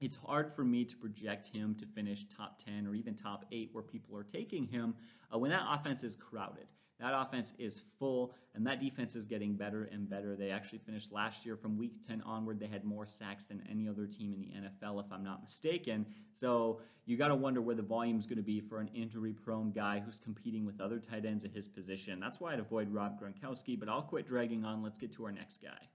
It's 0.00 0.16
hard 0.16 0.54
for 0.54 0.64
me 0.64 0.84
to 0.84 0.96
project 0.96 1.48
him 1.48 1.74
to 1.76 1.86
finish 1.86 2.24
top 2.24 2.58
10 2.58 2.86
or 2.86 2.94
even 2.94 3.14
top 3.14 3.44
8 3.52 3.70
where 3.72 3.82
people 3.82 4.16
are 4.16 4.24
taking 4.24 4.66
him 4.66 4.94
uh, 5.34 5.38
when 5.38 5.50
that 5.50 5.62
offense 5.68 6.04
is 6.04 6.16
crowded. 6.16 6.66
That 7.00 7.14
offense 7.14 7.54
is 7.58 7.80
full, 7.98 8.34
and 8.54 8.66
that 8.66 8.80
defense 8.80 9.16
is 9.16 9.26
getting 9.26 9.54
better 9.54 9.88
and 9.90 10.08
better. 10.08 10.36
They 10.36 10.50
actually 10.50 10.80
finished 10.80 11.12
last 11.12 11.46
year 11.46 11.56
from 11.56 11.78
week 11.78 12.02
10 12.02 12.22
onward. 12.22 12.60
They 12.60 12.66
had 12.66 12.84
more 12.84 13.06
sacks 13.06 13.46
than 13.46 13.62
any 13.70 13.88
other 13.88 14.06
team 14.06 14.34
in 14.34 14.40
the 14.40 14.68
NFL, 14.68 15.00
if 15.04 15.10
I'm 15.10 15.24
not 15.24 15.42
mistaken. 15.42 16.04
So 16.34 16.80
you 17.06 17.16
got 17.16 17.28
to 17.28 17.34
wonder 17.34 17.62
where 17.62 17.74
the 17.74 17.82
volume 17.82 18.18
is 18.18 18.26
going 18.26 18.36
to 18.36 18.42
be 18.42 18.60
for 18.60 18.80
an 18.80 18.90
injury 18.94 19.32
prone 19.32 19.72
guy 19.72 20.00
who's 20.04 20.20
competing 20.20 20.66
with 20.66 20.80
other 20.80 20.98
tight 20.98 21.24
ends 21.24 21.44
at 21.44 21.52
his 21.52 21.66
position. 21.66 22.20
That's 22.20 22.40
why 22.40 22.52
I'd 22.52 22.60
avoid 22.60 22.92
Rob 22.92 23.18
Gronkowski, 23.20 23.78
but 23.78 23.88
I'll 23.88 24.02
quit 24.02 24.26
dragging 24.26 24.64
on. 24.64 24.82
Let's 24.82 24.98
get 24.98 25.12
to 25.12 25.24
our 25.24 25.32
next 25.32 25.62
guy. 25.62 25.88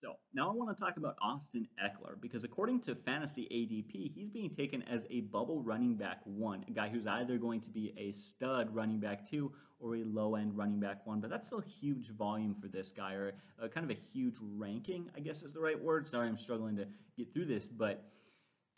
So 0.00 0.16
now 0.32 0.48
I 0.48 0.54
want 0.54 0.74
to 0.74 0.82
talk 0.82 0.96
about 0.96 1.16
Austin 1.20 1.68
Ekeler 1.82 2.18
because 2.18 2.42
according 2.42 2.80
to 2.82 2.94
Fantasy 2.94 3.46
ADP, 3.50 4.14
he's 4.14 4.30
being 4.30 4.48
taken 4.48 4.82
as 4.84 5.04
a 5.10 5.20
bubble 5.20 5.60
running 5.62 5.94
back 5.94 6.20
one, 6.24 6.64
a 6.68 6.70
guy 6.70 6.88
who's 6.88 7.06
either 7.06 7.36
going 7.36 7.60
to 7.62 7.70
be 7.70 7.92
a 7.98 8.12
stud 8.12 8.74
running 8.74 8.98
back 8.98 9.28
two 9.28 9.52
or 9.78 9.96
a 9.96 10.04
low 10.04 10.36
end 10.36 10.56
running 10.56 10.80
back 10.80 11.06
one. 11.06 11.20
But 11.20 11.28
that's 11.28 11.48
still 11.48 11.60
huge 11.60 12.08
volume 12.10 12.54
for 12.54 12.68
this 12.68 12.92
guy, 12.92 13.12
or 13.12 13.34
a, 13.60 13.68
kind 13.68 13.84
of 13.84 13.94
a 13.94 14.00
huge 14.00 14.36
ranking, 14.56 15.10
I 15.14 15.20
guess 15.20 15.42
is 15.42 15.52
the 15.52 15.60
right 15.60 15.78
word. 15.78 16.08
Sorry, 16.08 16.28
I'm 16.28 16.36
struggling 16.38 16.76
to 16.76 16.86
get 17.18 17.34
through 17.34 17.46
this, 17.46 17.68
but 17.68 18.02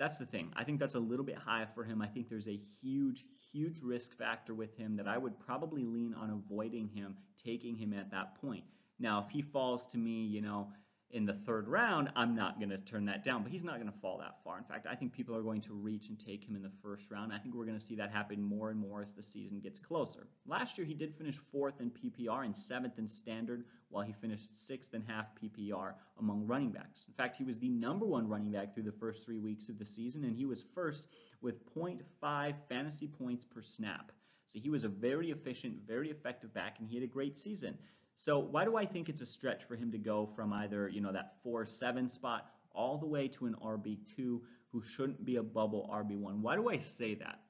that's 0.01 0.19
the 0.19 0.27
thing. 0.27 0.53
I 0.57 0.65
think 0.65 0.81
that's 0.81 0.97
a 0.97 1.01
little 1.01 1.25
bit 1.25 1.39
high 1.39 1.67
for 1.73 1.85
him. 1.85 2.03
I 2.03 2.09
think 2.09 2.31
there's 2.31 2.49
a 2.49 2.59
huge, 2.83 3.25
huge 3.53 3.81
risk 3.81 4.17
factor 4.19 4.55
with 4.55 4.77
him 4.77 4.97
that 4.97 5.07
I 5.07 5.19
would 5.19 5.39
probably 5.39 5.85
lean 5.85 6.15
on 6.15 6.31
avoiding 6.31 6.89
him, 6.89 7.15
taking 7.45 7.77
him 7.77 7.93
at 7.95 8.11
that 8.11 8.41
point. 8.41 8.65
Now, 8.99 9.25
if 9.27 9.33
he 9.33 9.43
falls 9.43 9.87
to 9.89 9.99
me, 9.99 10.25
you 10.25 10.41
know, 10.41 10.69
in 11.13 11.27
the 11.27 11.35
third 11.35 11.69
round, 11.69 12.11
I'm 12.17 12.35
not 12.35 12.59
going 12.59 12.71
to 12.71 12.79
turn 12.79 13.05
that 13.05 13.23
down, 13.23 13.43
but 13.43 13.53
he's 13.53 13.63
not 13.63 13.75
going 13.75 13.93
to 13.93 13.99
fall 13.99 14.19
that 14.19 14.43
far. 14.43 14.57
In 14.57 14.65
fact, 14.65 14.87
I 14.91 14.95
think 14.95 15.13
people 15.13 15.37
are 15.37 15.43
going 15.43 15.61
to 15.63 15.75
reach 15.75 16.09
and 16.09 16.19
take 16.19 16.43
him 16.43 16.57
in 16.57 16.63
the 16.63 16.73
first 16.83 17.11
round. 17.11 17.33
I 17.33 17.39
think 17.39 17.55
we're 17.55 17.67
going 17.67 17.79
to 17.79 17.85
see 17.85 17.97
that 17.97 18.11
happen 18.11 18.43
more 18.43 18.71
and 18.71 18.81
more 18.81 19.03
as 19.03 19.13
the 19.13 19.23
season 19.23 19.61
gets 19.61 19.79
closer. 19.79 20.27
Last 20.47 20.79
year, 20.79 20.87
he 20.87 20.95
did 20.95 21.15
finish 21.15 21.37
fourth 21.37 21.81
in 21.81 21.91
PPR 21.91 22.47
and 22.47 22.57
seventh 22.57 22.99
in 22.99 23.07
standard, 23.07 23.65
while 23.91 24.05
he 24.05 24.15
finished 24.15 24.57
sixth 24.57 24.95
in 24.95 25.03
half 25.03 25.27
PPR 25.41 25.93
among 26.19 26.47
running 26.47 26.71
backs. 26.71 27.05
In 27.07 27.15
fact, 27.15 27.37
he 27.37 27.45
was 27.45 27.59
the 27.59 27.69
number 27.69 28.07
one 28.07 28.27
running 28.27 28.51
back 28.51 28.73
through 28.73 28.85
the 28.85 28.93
first 28.93 29.27
three 29.27 29.39
weeks 29.39 29.69
of 29.69 29.79
the 29.79 29.85
season, 29.85 30.25
and 30.25 30.35
he 30.35 30.47
was 30.47 30.65
first 30.75 31.09
with 31.43 31.75
0.5 31.75 32.55
fantasy 32.71 33.07
points 33.07 33.45
per 33.45 33.61
snap. 33.61 34.13
So 34.47 34.59
he 34.59 34.71
was 34.71 34.85
a 34.85 34.89
very 34.89 35.31
efficient, 35.31 35.87
very 35.87 36.11
effective 36.11 36.55
back, 36.55 36.79
and 36.79 36.89
he 36.89 36.97
had 36.97 37.05
a 37.05 37.07
great 37.07 37.39
season. 37.39 37.77
So 38.23 38.39
why 38.39 38.65
do 38.65 38.77
I 38.77 38.87
think 38.87 39.09
it's 39.09 39.21
a 39.21 39.27
stretch 39.27 39.65
for 39.65 39.75
him 39.75 39.91
to 39.91 39.99
go 39.99 40.27
from 40.27 40.53
either, 40.53 40.89
you 40.89 41.01
know, 41.01 41.11
that 41.11 41.43
4-7 41.45 42.09
spot 42.09 42.47
all 42.71 42.97
the 42.97 43.05
way 43.05 43.27
to 43.27 43.47
an 43.47 43.57
RB2 43.61 44.41
who 44.71 44.81
shouldn't 44.81 45.25
be 45.25 45.37
a 45.39 45.43
bubble 45.43 45.91
RB1? 45.93 46.39
Why 46.39 46.55
do 46.55 46.69
I 46.69 46.77
say 46.77 47.17
that? 47.17 47.41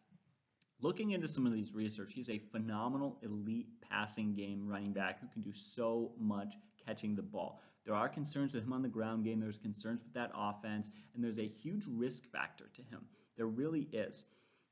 Looking 0.81 1.11
into 1.11 1.29
some 1.29 1.47
of 1.47 1.53
these 1.53 1.75
research, 1.75 2.15
he's 2.15 2.31
a 2.31 2.39
phenomenal 2.39 3.19
elite 3.21 3.69
passing 3.87 4.35
game 4.35 4.67
running 4.67 4.95
back 4.95 5.21
who 5.21 5.27
can 5.27 5.43
do 5.43 5.53
so 5.53 6.13
much 6.19 6.55
catching 6.87 7.17
the 7.17 7.21
ball. 7.21 7.61
There 7.85 7.95
are 7.95 8.09
concerns 8.09 8.55
with 8.55 8.65
him 8.65 8.73
on 8.73 8.81
the 8.81 8.89
ground 8.89 9.25
game, 9.25 9.41
there's 9.41 9.59
concerns 9.59 10.03
with 10.03 10.15
that 10.15 10.31
offense, 10.35 10.91
and 11.15 11.23
there's 11.23 11.39
a 11.39 11.47
huge 11.47 11.85
risk 11.87 12.25
factor 12.33 12.71
to 12.73 12.83
him. 12.85 13.05
There 13.37 13.45
really 13.47 13.91
is. 13.93 14.25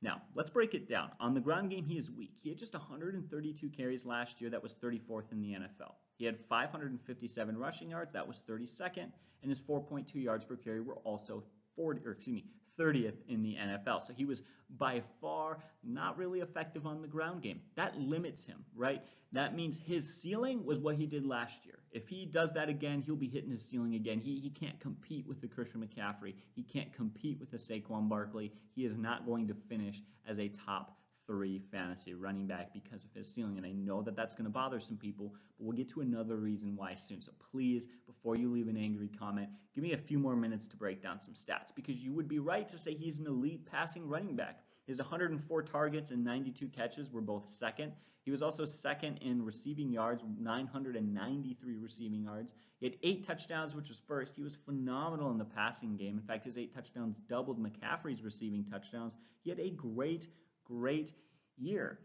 Now, 0.03 0.23
let's 0.35 0.51
break 0.51 0.75
it 0.75 0.89
down. 0.89 1.11
On 1.21 1.35
the 1.35 1.41
ground 1.41 1.71
game, 1.71 1.85
he 1.85 1.99
is 1.99 2.11
weak. 2.11 2.33
He 2.43 2.49
had 2.49 2.59
just 2.59 2.75
132 2.75 3.69
carries 3.69 4.07
last 4.07 4.41
year. 4.41 4.49
That 4.49 4.63
was 4.63 4.75
34th 4.75 5.33
in 5.33 5.41
the 5.41 5.53
NFL. 5.53 5.95
He 6.17 6.25
had 6.25 6.39
557 6.49 7.57
rushing 7.59 7.91
yards. 7.91 8.13
That 8.13 8.27
was 8.27 8.43
32nd. 8.49 9.13
And 9.43 9.51
his 9.51 9.61
4.2 9.61 10.15
yards 10.15 10.45
per 10.45 10.57
carry 10.57 10.81
were 10.81 10.97
also 10.97 11.45
40, 11.77 12.07
or 12.07 12.13
excuse 12.13 12.35
me, 12.35 12.45
30th 12.81 13.17
in 13.29 13.43
the 13.43 13.57
NFL. 13.57 14.03
So 14.03 14.13
he 14.13 14.25
was 14.25 14.43
by 14.79 15.03
far 15.21 15.59
not 15.85 16.17
really 16.17 16.41
effective 16.41 16.87
on 16.87 17.03
the 17.03 17.09
ground 17.09 17.43
game. 17.43 17.61
That 17.77 17.99
limits 17.99 18.47
him, 18.47 18.65
right? 18.75 19.03
That 19.33 19.55
means 19.55 19.79
his 19.79 20.23
ceiling 20.23 20.65
was 20.65 20.81
what 20.81 20.97
he 20.97 21.07
did 21.07 21.25
last 21.25 21.67
year. 21.67 21.79
If 21.93 22.09
he 22.09 22.25
does 22.27 22.53
that 22.55 22.69
again, 22.69 23.01
he'll 23.01 23.17
be 23.17 23.29
hitting 23.29 23.51
his 23.51 23.65
ceiling 23.65 23.95
again. 23.95 24.19
He, 24.19 24.41
he 24.41 24.51
can't 24.51 24.79
compete 24.81 25.27
with 25.27 25.41
the 25.41 25.49
Christian 25.49 25.87
McCaffrey. 25.87 26.35
He 26.55 26.63
can't 26.63 26.93
compete 26.93 27.39
with 27.39 27.51
the 27.51 27.57
Saquon 27.57 28.09
Barkley. 28.09 28.53
He 28.75 28.85
is 28.85 28.97
not 28.97 29.27
going 29.27 29.49
to 29.49 29.55
finish 29.69 30.03
as 30.27 30.39
a 30.39 30.49
top 30.49 30.97
three 31.31 31.61
fantasy 31.71 32.13
running 32.13 32.49
back 32.49 32.73
because 32.73 33.05
of 33.05 33.13
his 33.15 33.33
ceiling. 33.33 33.57
And 33.57 33.65
I 33.65 33.71
know 33.71 34.03
that 34.03 34.17
that's 34.17 34.35
going 34.35 34.47
to 34.47 34.51
bother 34.51 34.81
some 34.81 34.97
people, 34.97 35.33
but 35.57 35.65
we'll 35.65 35.77
get 35.77 35.89
to 35.91 36.01
another 36.01 36.35
reason 36.37 36.75
why 36.75 36.97
soon. 36.97 37.21
So 37.21 37.31
please, 37.53 37.87
before 38.09 38.35
you 38.35 38.51
leave 38.51 38.67
an 38.67 38.77
angry 38.77 39.09
comment, 39.17 39.49
give 39.73 39.85
me 39.85 39.93
a 39.93 39.99
few 39.99 40.19
more 40.19 40.35
minutes 40.35 40.67
to 40.69 40.77
break 40.77 41.01
down 41.01 41.21
some 41.21 41.35
stats 41.35 41.73
because 41.73 42.05
you 42.05 42.13
would 42.13 42.27
be 42.27 42.41
right 42.41 42.69
to 42.69 42.79
say 42.79 42.95
he's 42.95 43.21
an 43.21 43.29
elite 43.29 43.65
passing 43.71 44.09
running 44.09 44.35
back. 44.35 44.65
His 44.89 44.99
104 44.99 45.63
targets 45.63 46.11
and 46.11 46.25
92 46.25 46.67
catches 46.67 47.13
were 47.13 47.21
both 47.21 47.49
second. 47.49 47.93
He 48.25 48.33
was 48.33 48.43
also 48.43 48.65
second 48.65 49.19
in 49.19 49.45
receiving 49.45 49.93
yards, 49.93 50.25
993 50.41 51.77
receiving 51.77 52.25
yards. 52.25 52.55
He 52.81 52.87
had 52.87 52.97
eight 53.05 53.25
touchdowns, 53.25 53.77
which 53.77 53.89
was 53.89 54.03
first. 54.09 54.35
He 54.35 54.43
was 54.43 54.57
phenomenal 54.57 55.31
in 55.31 55.39
the 55.39 55.45
passing 55.45 55.97
game. 55.97 56.19
In 56.19 56.25
fact, 56.25 56.45
his 56.45 56.59
eight 56.59 56.75
touchdowns 56.75 57.21
doubled 57.21 57.63
McCaffrey's 57.63 58.23
receiving 58.23 58.65
touchdowns. 58.65 59.15
He 59.43 59.51
had 59.51 59.61
a 59.61 59.71
great 59.71 60.27
great 60.71 61.13
year. 61.59 61.99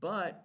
But 0.00 0.44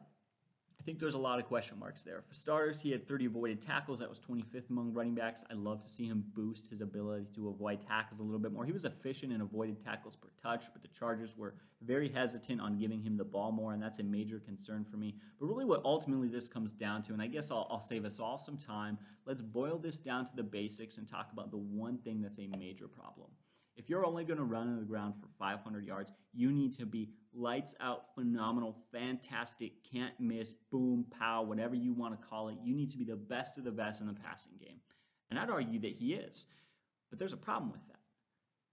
I 0.79 0.83
think 0.85 0.99
there's 0.99 1.15
a 1.15 1.19
lot 1.19 1.39
of 1.39 1.45
question 1.45 1.79
marks 1.79 2.03
there. 2.03 2.21
For 2.27 2.35
starters, 2.35 2.79
he 2.79 2.91
had 2.91 3.07
30 3.07 3.25
avoided 3.25 3.59
tackles. 3.59 3.99
That 3.99 4.09
was 4.09 4.19
25th 4.19 4.69
among 4.69 4.93
running 4.93 5.15
backs. 5.15 5.43
I 5.49 5.55
love 5.55 5.81
to 5.81 5.89
see 5.89 6.05
him 6.05 6.23
boost 6.35 6.69
his 6.69 6.81
ability 6.81 7.25
to 7.33 7.49
avoid 7.49 7.81
tackles 7.81 8.19
a 8.19 8.23
little 8.23 8.39
bit 8.39 8.51
more. 8.51 8.65
He 8.65 8.71
was 8.71 8.85
efficient 8.85 9.33
in 9.33 9.41
avoided 9.41 9.81
tackles 9.81 10.15
per 10.15 10.27
touch, 10.41 10.65
but 10.73 10.83
the 10.83 10.87
Chargers 10.89 11.35
were 11.35 11.55
very 11.81 12.07
hesitant 12.07 12.61
on 12.61 12.77
giving 12.77 13.01
him 13.01 13.17
the 13.17 13.23
ball 13.23 13.51
more, 13.51 13.73
and 13.73 13.81
that's 13.81 13.97
a 13.97 14.03
major 14.03 14.39
concern 14.39 14.85
for 14.85 14.97
me. 14.97 15.15
But 15.39 15.47
really, 15.47 15.65
what 15.65 15.81
ultimately 15.85 16.27
this 16.27 16.47
comes 16.47 16.71
down 16.71 17.01
to, 17.03 17.13
and 17.13 17.21
I 17.21 17.27
guess 17.27 17.49
I'll, 17.49 17.67
I'll 17.71 17.81
save 17.81 18.05
us 18.05 18.19
all 18.19 18.37
some 18.37 18.57
time, 18.57 18.99
let's 19.25 19.41
boil 19.41 19.79
this 19.79 19.97
down 19.97 20.25
to 20.25 20.35
the 20.35 20.43
basics 20.43 20.99
and 20.99 21.07
talk 21.07 21.31
about 21.33 21.49
the 21.49 21.57
one 21.57 21.97
thing 21.97 22.21
that's 22.21 22.37
a 22.37 22.47
major 22.59 22.87
problem. 22.87 23.29
If 23.75 23.89
you're 23.89 24.05
only 24.05 24.23
going 24.23 24.37
to 24.37 24.45
run 24.45 24.67
on 24.67 24.77
the 24.77 24.85
ground 24.85 25.15
for 25.19 25.27
500 25.39 25.85
yards, 25.85 26.11
you 26.33 26.51
need 26.51 26.73
to 26.73 26.85
be 26.85 27.09
lights 27.35 27.75
out, 27.79 28.13
phenomenal, 28.15 28.75
fantastic, 28.91 29.73
can't 29.91 30.17
miss, 30.19 30.53
boom, 30.71 31.05
pow, 31.19 31.43
whatever 31.43 31.75
you 31.75 31.93
want 31.93 32.19
to 32.19 32.27
call 32.27 32.49
it. 32.49 32.57
You 32.63 32.75
need 32.75 32.89
to 32.89 32.97
be 32.97 33.05
the 33.05 33.15
best 33.15 33.57
of 33.57 33.63
the 33.63 33.71
best 33.71 34.01
in 34.01 34.07
the 34.07 34.13
passing 34.13 34.53
game. 34.59 34.79
And 35.29 35.39
I'd 35.39 35.49
argue 35.49 35.79
that 35.79 35.91
he 35.91 36.13
is. 36.13 36.47
But 37.09 37.19
there's 37.19 37.33
a 37.33 37.37
problem 37.37 37.71
with 37.71 37.85
that. 37.87 37.99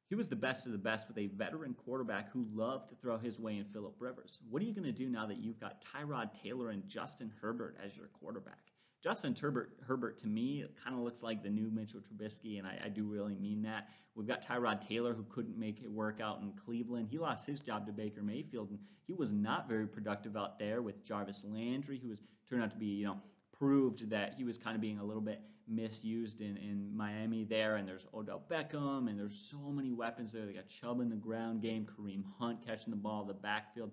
He 0.09 0.15
was 0.15 0.29
the 0.29 0.37
best 0.37 0.67
of 0.67 0.73
the 0.73 0.79
best 0.79 1.09
with 1.09 1.17
a 1.19 1.29
veteran 1.29 1.75
quarterback 1.75 2.31
who 2.33 2.47
loved 2.53 2.91
to 2.91 2.97
throw 2.97 3.17
his 3.17 3.41
way 3.41 3.57
in 3.57 3.65
Philip 3.65 3.95
Rivers. 3.99 4.41
What 4.51 4.61
are 4.61 4.67
you 4.67 4.75
going 4.75 4.85
to 4.85 4.93
do 4.93 5.09
now 5.09 5.27
that 5.27 5.39
you've 5.39 5.61
got 5.61 5.83
Tyrod 5.83 6.35
Taylor 6.35 6.69
and 6.69 6.87
Justin 6.87 7.33
Herbert 7.41 7.79
as 7.83 7.97
your 7.97 8.09
quarterback? 8.09 8.72
Justin 9.03 9.35
Herbert, 9.41 9.73
Herbert 9.85 10.19
to 10.19 10.29
me 10.29 10.65
kind 10.83 10.95
of 10.95 11.03
looks 11.03 11.25
like 11.25 11.43
the 11.43 11.51
new 11.51 11.71
Mitchell 11.73 12.01
Trubisky, 12.01 12.59
and 12.59 12.67
I, 12.67 12.79
I, 12.85 12.89
do 12.89 13.05
really 13.05 13.35
mean 13.35 13.63
that. 13.63 13.89
We've 14.15 14.29
got 14.29 14.43
Tyrod 14.43 14.81
Taylor 14.81 15.13
who 15.13 15.25
couldn't 15.25 15.59
make 15.59 15.83
it 15.83 15.91
work 15.91 16.21
out 16.21 16.41
in 16.41 16.53
Cleveland. 16.65 17.09
He 17.11 17.19
lost 17.19 17.45
his 17.45 17.61
job 17.61 17.87
to 17.87 17.93
Baker 17.93 18.23
Mayfield, 18.23 18.71
and 18.71 18.79
he 19.09 19.15
was 19.15 19.33
not 19.33 19.69
very 19.69 19.89
productive 19.89 20.37
out 20.37 20.57
there 20.57 20.83
with 20.83 21.05
Jarvis 21.05 21.45
Landry, 21.45 21.99
who 21.99 22.11
was 22.11 22.23
turned 22.49 22.63
out 22.63 22.71
to 22.71 22.77
be, 22.77 22.87
you 22.87 23.07
know, 23.07 23.17
proved 23.59 24.09
that 24.11 24.35
he 24.35 24.45
was 24.45 24.57
kind 24.57 24.77
of 24.77 24.81
being 24.81 25.01
a 25.01 25.05
little 25.05 25.23
bit 25.23 25.41
misused 25.67 26.41
in, 26.41 26.57
in 26.59 26.97
Miami 26.97 27.43
there. 27.43 27.77
And 27.77 27.89
there's 27.89 28.07
Odell 28.15 28.45
Beckham, 28.49 29.09
and 29.09 29.19
there's 29.19 29.37
so 29.37 29.59
many 29.73 29.91
weapons 29.91 30.33
there. 30.33 30.47
They 30.47 30.53
got 30.53 30.69
Chubb 30.69 31.01
in 31.01 31.09
the 31.09 31.17
ground 31.17 31.61
game, 31.61 31.87
Kareem 31.87 32.23
Hunt 32.39 32.65
catching 32.65 32.93
the 32.93 32.97
ball, 32.97 33.25
the 33.25 33.35
backfield. 33.35 33.91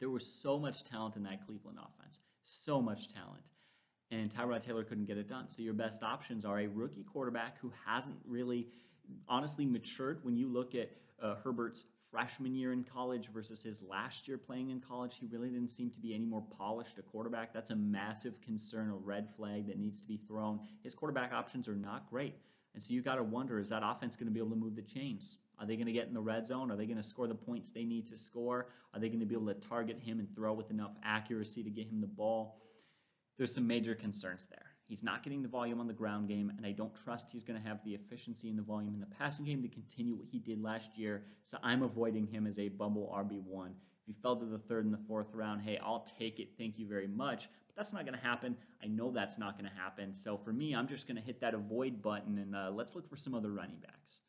There 0.00 0.10
was 0.10 0.26
so 0.26 0.58
much 0.58 0.84
talent 0.84 1.16
in 1.16 1.22
that 1.22 1.46
Cleveland 1.46 1.78
offense, 1.78 2.20
so 2.42 2.82
much 2.82 3.08
talent 3.08 3.50
and 4.10 4.30
Tyrod 4.30 4.64
Taylor 4.64 4.84
couldn't 4.84 5.06
get 5.06 5.18
it 5.18 5.28
done. 5.28 5.48
So 5.48 5.62
your 5.62 5.74
best 5.74 6.02
options 6.02 6.44
are 6.44 6.58
a 6.60 6.66
rookie 6.66 7.04
quarterback 7.04 7.58
who 7.60 7.72
hasn't 7.86 8.18
really 8.26 8.68
honestly 9.28 9.66
matured 9.66 10.20
when 10.22 10.36
you 10.36 10.48
look 10.48 10.74
at 10.74 10.90
uh, 11.22 11.36
Herbert's 11.42 11.84
freshman 12.10 12.54
year 12.54 12.72
in 12.72 12.84
college 12.84 13.28
versus 13.28 13.62
his 13.62 13.82
last 13.82 14.28
year 14.28 14.38
playing 14.38 14.70
in 14.70 14.80
college. 14.80 15.18
He 15.18 15.26
really 15.26 15.50
didn't 15.50 15.70
seem 15.70 15.90
to 15.90 16.00
be 16.00 16.14
any 16.14 16.24
more 16.24 16.42
polished 16.56 16.98
a 16.98 17.02
quarterback. 17.02 17.52
That's 17.52 17.70
a 17.70 17.76
massive 17.76 18.40
concern, 18.40 18.90
a 18.90 18.94
red 18.94 19.28
flag 19.36 19.66
that 19.66 19.78
needs 19.78 20.00
to 20.00 20.08
be 20.08 20.16
thrown. 20.16 20.60
His 20.82 20.94
quarterback 20.94 21.32
options 21.32 21.68
are 21.68 21.74
not 21.74 22.08
great. 22.08 22.34
And 22.74 22.82
so 22.82 22.94
you 22.94 23.02
got 23.02 23.16
to 23.16 23.22
wonder 23.22 23.58
is 23.58 23.70
that 23.70 23.82
offense 23.84 24.16
going 24.16 24.28
to 24.28 24.32
be 24.32 24.40
able 24.40 24.50
to 24.50 24.56
move 24.56 24.76
the 24.76 24.82
chains? 24.82 25.38
Are 25.58 25.66
they 25.66 25.74
going 25.74 25.86
to 25.86 25.92
get 25.92 26.06
in 26.06 26.14
the 26.14 26.20
red 26.20 26.46
zone? 26.46 26.70
Are 26.70 26.76
they 26.76 26.86
going 26.86 26.96
to 26.96 27.02
score 27.02 27.26
the 27.26 27.34
points 27.34 27.70
they 27.70 27.84
need 27.84 28.06
to 28.06 28.16
score? 28.16 28.68
Are 28.94 29.00
they 29.00 29.08
going 29.08 29.20
to 29.20 29.26
be 29.26 29.34
able 29.34 29.48
to 29.48 29.54
target 29.54 29.98
him 29.98 30.20
and 30.20 30.32
throw 30.34 30.52
with 30.52 30.70
enough 30.70 30.92
accuracy 31.02 31.64
to 31.64 31.70
get 31.70 31.88
him 31.88 32.00
the 32.00 32.06
ball? 32.06 32.60
There's 33.38 33.54
some 33.54 33.66
major 33.66 33.94
concerns 33.94 34.46
there. 34.46 34.66
He's 34.82 35.04
not 35.04 35.22
getting 35.22 35.42
the 35.42 35.48
volume 35.48 35.80
on 35.80 35.86
the 35.86 35.92
ground 35.92 36.28
game, 36.28 36.50
and 36.56 36.66
I 36.66 36.72
don't 36.72 36.94
trust 37.04 37.30
he's 37.30 37.44
going 37.44 37.60
to 37.60 37.68
have 37.68 37.84
the 37.84 37.94
efficiency 37.94 38.48
and 38.48 38.58
the 38.58 38.62
volume 38.62 38.94
in 38.94 39.00
the 39.00 39.06
passing 39.06 39.46
game 39.46 39.62
to 39.62 39.68
continue 39.68 40.14
what 40.14 40.26
he 40.30 40.38
did 40.38 40.60
last 40.60 40.98
year. 40.98 41.22
So 41.44 41.58
I'm 41.62 41.82
avoiding 41.82 42.26
him 42.26 42.46
as 42.46 42.58
a 42.58 42.68
bumble 42.68 43.14
RB1. 43.14 43.68
If 43.68 44.06
he 44.06 44.14
fell 44.22 44.36
to 44.36 44.46
the 44.46 44.58
third 44.58 44.86
and 44.86 44.94
the 44.94 45.00
fourth 45.06 45.34
round, 45.34 45.62
hey, 45.62 45.78
I'll 45.78 46.06
take 46.18 46.40
it. 46.40 46.48
Thank 46.58 46.78
you 46.78 46.88
very 46.88 47.06
much. 47.06 47.48
But 47.68 47.76
that's 47.76 47.92
not 47.92 48.06
going 48.06 48.18
to 48.18 48.24
happen. 48.24 48.56
I 48.82 48.86
know 48.86 49.12
that's 49.12 49.38
not 49.38 49.58
going 49.58 49.70
to 49.70 49.76
happen. 49.76 50.14
So 50.14 50.38
for 50.38 50.52
me, 50.52 50.74
I'm 50.74 50.88
just 50.88 51.06
going 51.06 51.18
to 51.18 51.22
hit 51.22 51.42
that 51.42 51.54
avoid 51.54 52.02
button 52.02 52.38
and 52.38 52.56
uh, 52.56 52.70
let's 52.72 52.96
look 52.96 53.08
for 53.08 53.16
some 53.16 53.34
other 53.34 53.50
running 53.50 53.76
backs. 53.76 54.22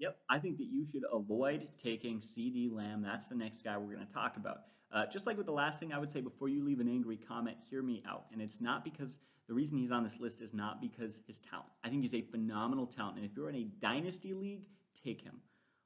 Yep, 0.00 0.16
I 0.28 0.40
think 0.40 0.58
that 0.58 0.66
you 0.66 0.84
should 0.84 1.04
avoid 1.12 1.68
taking 1.80 2.18
CeeDee 2.18 2.72
Lamb. 2.72 3.02
That's 3.02 3.28
the 3.28 3.36
next 3.36 3.62
guy 3.62 3.78
we're 3.78 3.94
going 3.94 4.04
to 4.04 4.12
talk 4.12 4.36
about. 4.36 4.62
Uh, 4.92 5.06
just 5.06 5.26
like 5.26 5.36
with 5.36 5.46
the 5.46 5.52
last 5.52 5.80
thing 5.80 5.92
I 5.92 5.98
would 5.98 6.10
say 6.10 6.20
before 6.20 6.48
you 6.48 6.64
leave 6.64 6.80
an 6.80 6.88
angry 6.88 7.16
comment, 7.16 7.56
hear 7.70 7.82
me 7.82 8.02
out. 8.06 8.26
And 8.32 8.42
it's 8.42 8.60
not 8.60 8.84
because 8.84 9.16
the 9.48 9.54
reason 9.54 9.78
he's 9.78 9.90
on 9.90 10.02
this 10.02 10.20
list 10.20 10.42
is 10.42 10.52
not 10.52 10.80
because 10.80 11.20
his 11.26 11.38
talent. 11.38 11.68
I 11.82 11.88
think 11.88 12.02
he's 12.02 12.14
a 12.14 12.20
phenomenal 12.20 12.86
talent. 12.86 13.16
And 13.16 13.24
if 13.24 13.32
you're 13.36 13.48
in 13.48 13.56
a 13.56 13.64
dynasty 13.80 14.34
league, 14.34 14.66
take 15.02 15.22
him. 15.22 15.40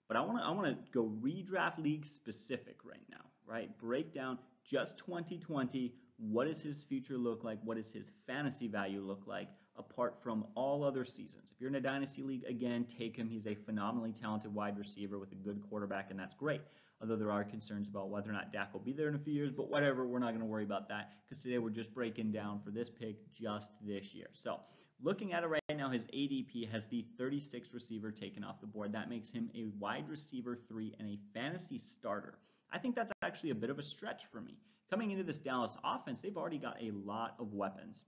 But 0.08 0.16
I 0.16 0.20
want 0.20 0.38
to 0.38 0.44
I 0.44 0.50
want 0.50 0.66
to 0.68 0.92
go 0.92 1.12
redraft 1.20 1.78
league 1.78 2.06
specific 2.06 2.76
right 2.84 3.02
now, 3.10 3.24
right? 3.46 3.76
Break 3.78 4.12
down 4.12 4.38
just 4.64 4.98
2020. 4.98 5.94
What 6.18 6.46
does 6.46 6.62
his 6.62 6.82
future 6.82 7.18
look 7.18 7.44
like? 7.44 7.58
What 7.64 7.76
does 7.76 7.92
his 7.92 8.10
fantasy 8.26 8.68
value 8.68 9.00
look 9.00 9.26
like 9.26 9.48
apart 9.78 10.22
from 10.22 10.46
all 10.54 10.84
other 10.84 11.04
seasons? 11.04 11.52
If 11.54 11.60
you're 11.60 11.70
in 11.70 11.76
a 11.76 11.80
dynasty 11.80 12.22
league, 12.22 12.44
again, 12.44 12.84
take 12.84 13.16
him. 13.16 13.28
He's 13.28 13.46
a 13.46 13.54
phenomenally 13.54 14.12
talented 14.12 14.54
wide 14.54 14.78
receiver 14.78 15.18
with 15.18 15.32
a 15.32 15.36
good 15.36 15.62
quarterback, 15.68 16.10
and 16.10 16.18
that's 16.18 16.34
great 16.34 16.60
although 17.00 17.16
there 17.16 17.30
are 17.30 17.44
concerns 17.44 17.88
about 17.88 18.08
whether 18.08 18.30
or 18.30 18.32
not 18.32 18.52
Dak 18.52 18.72
will 18.72 18.80
be 18.80 18.92
there 18.92 19.08
in 19.08 19.14
a 19.14 19.18
few 19.18 19.32
years, 19.32 19.52
but 19.52 19.70
whatever, 19.70 20.06
we're 20.06 20.18
not 20.18 20.28
going 20.28 20.40
to 20.40 20.46
worry 20.46 20.64
about 20.64 20.88
that 20.88 21.12
because 21.24 21.42
today 21.42 21.58
we're 21.58 21.70
just 21.70 21.94
breaking 21.94 22.32
down 22.32 22.60
for 22.60 22.70
this 22.70 22.88
pick 22.88 23.30
just 23.30 23.72
this 23.82 24.14
year. 24.14 24.28
So 24.32 24.60
looking 25.02 25.32
at 25.32 25.42
it 25.42 25.48
right 25.48 25.62
now, 25.74 25.90
his 25.90 26.06
ADP 26.08 26.70
has 26.70 26.86
the 26.86 27.04
36th 27.18 27.74
receiver 27.74 28.10
taken 28.10 28.44
off 28.44 28.60
the 28.60 28.66
board. 28.66 28.92
That 28.92 29.10
makes 29.10 29.30
him 29.30 29.50
a 29.54 29.66
wide 29.78 30.08
receiver 30.08 30.58
three 30.68 30.94
and 30.98 31.08
a 31.08 31.18
fantasy 31.34 31.78
starter. 31.78 32.38
I 32.72 32.78
think 32.78 32.94
that's 32.94 33.12
actually 33.22 33.50
a 33.50 33.54
bit 33.54 33.70
of 33.70 33.78
a 33.78 33.82
stretch 33.82 34.26
for 34.26 34.40
me. 34.40 34.56
Coming 34.90 35.10
into 35.10 35.24
this 35.24 35.38
Dallas 35.38 35.76
offense, 35.84 36.20
they've 36.20 36.36
already 36.36 36.58
got 36.58 36.76
a 36.80 36.92
lot 36.92 37.34
of 37.38 37.52
weapons. 37.52 38.04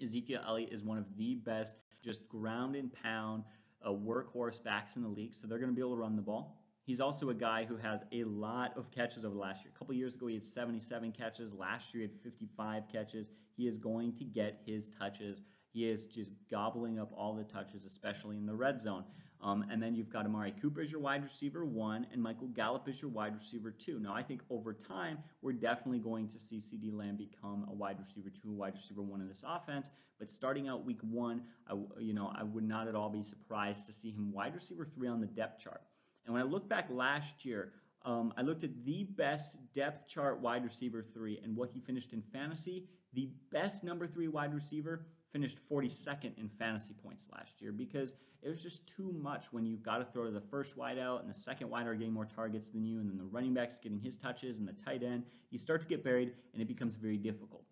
Ezekiel 0.00 0.42
Elliott 0.46 0.72
is 0.72 0.84
one 0.84 0.98
of 0.98 1.04
the 1.16 1.34
best, 1.34 1.76
just 2.02 2.28
ground 2.28 2.76
and 2.76 2.92
pound, 2.92 3.44
uh, 3.84 3.90
workhorse 3.90 4.62
backs 4.62 4.96
in 4.96 5.02
the 5.02 5.08
league, 5.08 5.34
so 5.34 5.46
they're 5.46 5.58
going 5.58 5.70
to 5.70 5.74
be 5.74 5.80
able 5.80 5.94
to 5.94 6.00
run 6.00 6.16
the 6.16 6.22
ball. 6.22 6.58
He's 6.84 7.00
also 7.00 7.30
a 7.30 7.34
guy 7.34 7.64
who 7.64 7.76
has 7.76 8.02
a 8.12 8.24
lot 8.24 8.76
of 8.76 8.90
catches 8.90 9.24
over 9.24 9.34
the 9.34 9.40
last 9.40 9.64
year. 9.64 9.72
A 9.74 9.78
couple 9.78 9.94
years 9.94 10.16
ago, 10.16 10.26
he 10.26 10.34
had 10.34 10.44
77 10.44 11.12
catches. 11.12 11.54
Last 11.54 11.94
year, 11.94 12.02
he 12.02 12.08
had 12.08 12.20
55 12.22 12.88
catches. 12.90 13.30
He 13.56 13.68
is 13.68 13.78
going 13.78 14.14
to 14.14 14.24
get 14.24 14.60
his 14.66 14.88
touches. 14.88 15.42
He 15.72 15.88
is 15.88 16.06
just 16.06 16.34
gobbling 16.50 16.98
up 16.98 17.12
all 17.16 17.34
the 17.34 17.44
touches, 17.44 17.86
especially 17.86 18.36
in 18.36 18.46
the 18.46 18.54
red 18.54 18.80
zone. 18.80 19.04
Um, 19.42 19.64
and 19.70 19.82
then 19.82 19.94
you've 19.96 20.08
got 20.08 20.24
Amari 20.24 20.54
Cooper 20.62 20.80
as 20.80 20.92
your 20.92 21.00
wide 21.00 21.22
receiver 21.22 21.64
one, 21.64 22.06
and 22.12 22.22
Michael 22.22 22.46
Gallup 22.48 22.86
as 22.88 23.02
your 23.02 23.10
wide 23.10 23.34
receiver 23.34 23.72
two. 23.72 23.98
Now, 23.98 24.14
I 24.14 24.22
think 24.22 24.42
over 24.48 24.72
time, 24.72 25.18
we're 25.40 25.52
definitely 25.52 25.98
going 25.98 26.28
to 26.28 26.38
see 26.38 26.58
CeeDee 26.58 26.92
Lamb 26.92 27.16
become 27.16 27.66
a 27.68 27.72
wide 27.74 27.98
receiver 27.98 28.30
two, 28.30 28.52
wide 28.52 28.74
receiver 28.74 29.02
one 29.02 29.20
in 29.20 29.26
this 29.26 29.44
offense. 29.46 29.90
But 30.20 30.30
starting 30.30 30.68
out 30.68 30.84
week 30.84 31.00
one, 31.02 31.42
I, 31.68 31.74
you 31.98 32.14
know, 32.14 32.32
I 32.32 32.44
would 32.44 32.62
not 32.62 32.86
at 32.86 32.94
all 32.94 33.10
be 33.10 33.24
surprised 33.24 33.86
to 33.86 33.92
see 33.92 34.12
him 34.12 34.32
wide 34.32 34.54
receiver 34.54 34.84
three 34.84 35.08
on 35.08 35.20
the 35.20 35.26
depth 35.26 35.60
chart. 35.60 35.82
And 36.24 36.32
when 36.32 36.42
I 36.42 36.46
look 36.46 36.68
back 36.68 36.86
last 36.88 37.44
year, 37.44 37.72
um, 38.04 38.32
I 38.36 38.42
looked 38.42 38.62
at 38.62 38.84
the 38.84 39.04
best 39.04 39.56
depth 39.72 40.06
chart 40.06 40.40
wide 40.40 40.62
receiver 40.62 41.02
three 41.02 41.40
and 41.42 41.56
what 41.56 41.70
he 41.70 41.80
finished 41.80 42.12
in 42.12 42.22
fantasy. 42.32 42.86
The 43.14 43.28
best 43.50 43.82
number 43.82 44.06
three 44.06 44.28
wide 44.28 44.54
receiver 44.54 45.04
finished 45.32 45.58
42nd 45.70 46.38
in 46.38 46.48
fantasy 46.48 46.94
points 47.02 47.28
last 47.32 47.60
year 47.62 47.72
because 47.72 48.14
it 48.42 48.48
was 48.48 48.62
just 48.62 48.88
too 48.88 49.14
much 49.20 49.52
when 49.52 49.64
you've 49.64 49.82
got 49.82 49.98
to 49.98 50.04
throw 50.04 50.24
to 50.24 50.30
the 50.30 50.40
first 50.40 50.76
wide 50.76 50.98
out 50.98 51.22
and 51.22 51.30
the 51.30 51.38
second 51.38 51.70
wide 51.70 51.86
are 51.86 51.94
getting 51.94 52.12
more 52.12 52.26
targets 52.26 52.70
than 52.70 52.84
you, 52.84 53.00
and 53.00 53.08
then 53.08 53.16
the 53.16 53.24
running 53.24 53.54
back's 53.54 53.78
getting 53.78 54.00
his 54.00 54.16
touches 54.16 54.58
and 54.58 54.66
the 54.66 54.72
tight 54.72 55.02
end. 55.02 55.24
You 55.50 55.58
start 55.58 55.80
to 55.82 55.86
get 55.86 56.02
buried, 56.04 56.32
and 56.52 56.60
it 56.60 56.68
becomes 56.68 56.96
very 56.96 57.16
difficult. 57.16 57.64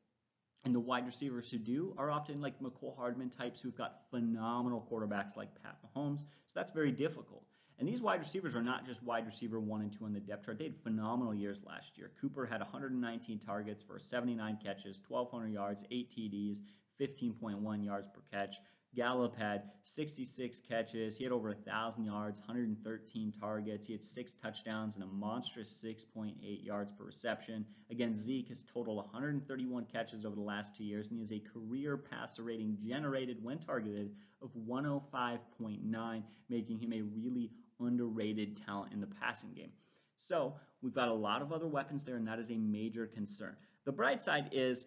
And 0.64 0.75
the 0.75 0.81
wide 0.81 1.07
receivers 1.07 1.50
who 1.50 1.59
do 1.59 1.95
are 1.99 2.11
often 2.11 2.40
like 2.40 2.61
Mecole 2.61 2.97
Hardman 2.97 3.31
types 3.31 3.61
who've 3.61 3.76
got 3.76 4.02
phenomenal 4.11 4.87
quarterbacks 4.90 5.37
like 5.37 5.49
Pat 5.62 5.79
Mahomes. 5.83 6.26
So 6.47 6.52
that's 6.55 6.71
very 6.71 6.93
difficult. 6.93 7.45
And 7.79 7.88
these 7.88 8.02
wide 8.02 8.19
receivers 8.19 8.55
are 8.55 8.62
not 8.62 8.87
just 8.87 9.02
wide 9.02 9.25
receiver 9.25 9.59
one 9.59 9.81
and 9.81 9.90
two 9.90 10.05
on 10.05 10.12
the 10.12 10.21
depth 10.21 10.45
chart. 10.45 10.59
They 10.59 10.64
had 10.64 10.76
phenomenal 10.83 11.35
years 11.35 11.62
last 11.64 11.97
year. 11.97 12.12
Cooper 12.21 12.45
had 12.45 12.61
119 12.61 13.38
targets 13.38 13.83
for 13.83 13.99
79 13.99 14.59
catches, 14.62 15.00
1,200 15.09 15.50
yards, 15.50 15.85
8 15.90 16.11
TDs, 16.11 16.61
15.1 17.00 17.85
yards 17.85 18.09
per 18.09 18.21
catch. 18.30 18.57
Gallup 18.97 19.37
had 19.37 19.71
66 19.85 20.61
catches. 20.69 21.16
He 21.16 21.23
had 21.23 21.33
over 21.33 21.50
1,000 21.50 22.04
yards, 22.04 22.40
113 22.40 23.33
targets. 23.33 23.87
He 23.87 23.92
had 23.92 24.02
six 24.02 24.33
touchdowns 24.33 24.97
and 24.97 25.04
a 25.04 25.07
monstrous 25.07 25.85
6.8 25.85 26.35
yards 26.64 26.90
per 26.92 27.04
reception. 27.04 27.64
Again, 27.90 28.14
Zeke 28.14 28.49
has 28.49 28.64
totaled 28.64 28.97
131 28.97 29.87
catches 29.92 30.26
over 30.26 30.35
the 30.35 30.42
last 30.42 30.75
two 30.75 30.83
years, 30.83 31.09
and 31.09 31.16
he 31.16 31.21
has 31.21 31.33
a 31.33 31.38
career 31.38 31.97
passer 31.97 32.42
rating 32.42 32.78
generated 32.80 33.38
when 33.42 33.59
targeted 33.61 34.11
of 34.42 34.50
105.9, 34.69 36.23
making 36.49 36.78
him 36.78 36.92
a 36.92 37.02
really 37.02 37.52
underrated 37.78 38.57
talent 38.66 38.92
in 38.92 39.00
the 39.00 39.07
passing 39.07 39.52
game. 39.54 39.71
So 40.16 40.54
we've 40.83 40.95
got 40.95 41.09
a 41.09 41.14
lot 41.14 41.42
of 41.42 41.52
other 41.52 41.69
weapons 41.69 42.02
there, 42.02 42.16
and 42.16 42.26
that 42.26 42.40
is 42.40 42.50
a 42.50 42.59
major 42.59 43.07
concern. 43.07 43.54
The 43.85 43.92
bright 43.92 44.21
side 44.21 44.50
is 44.52 44.87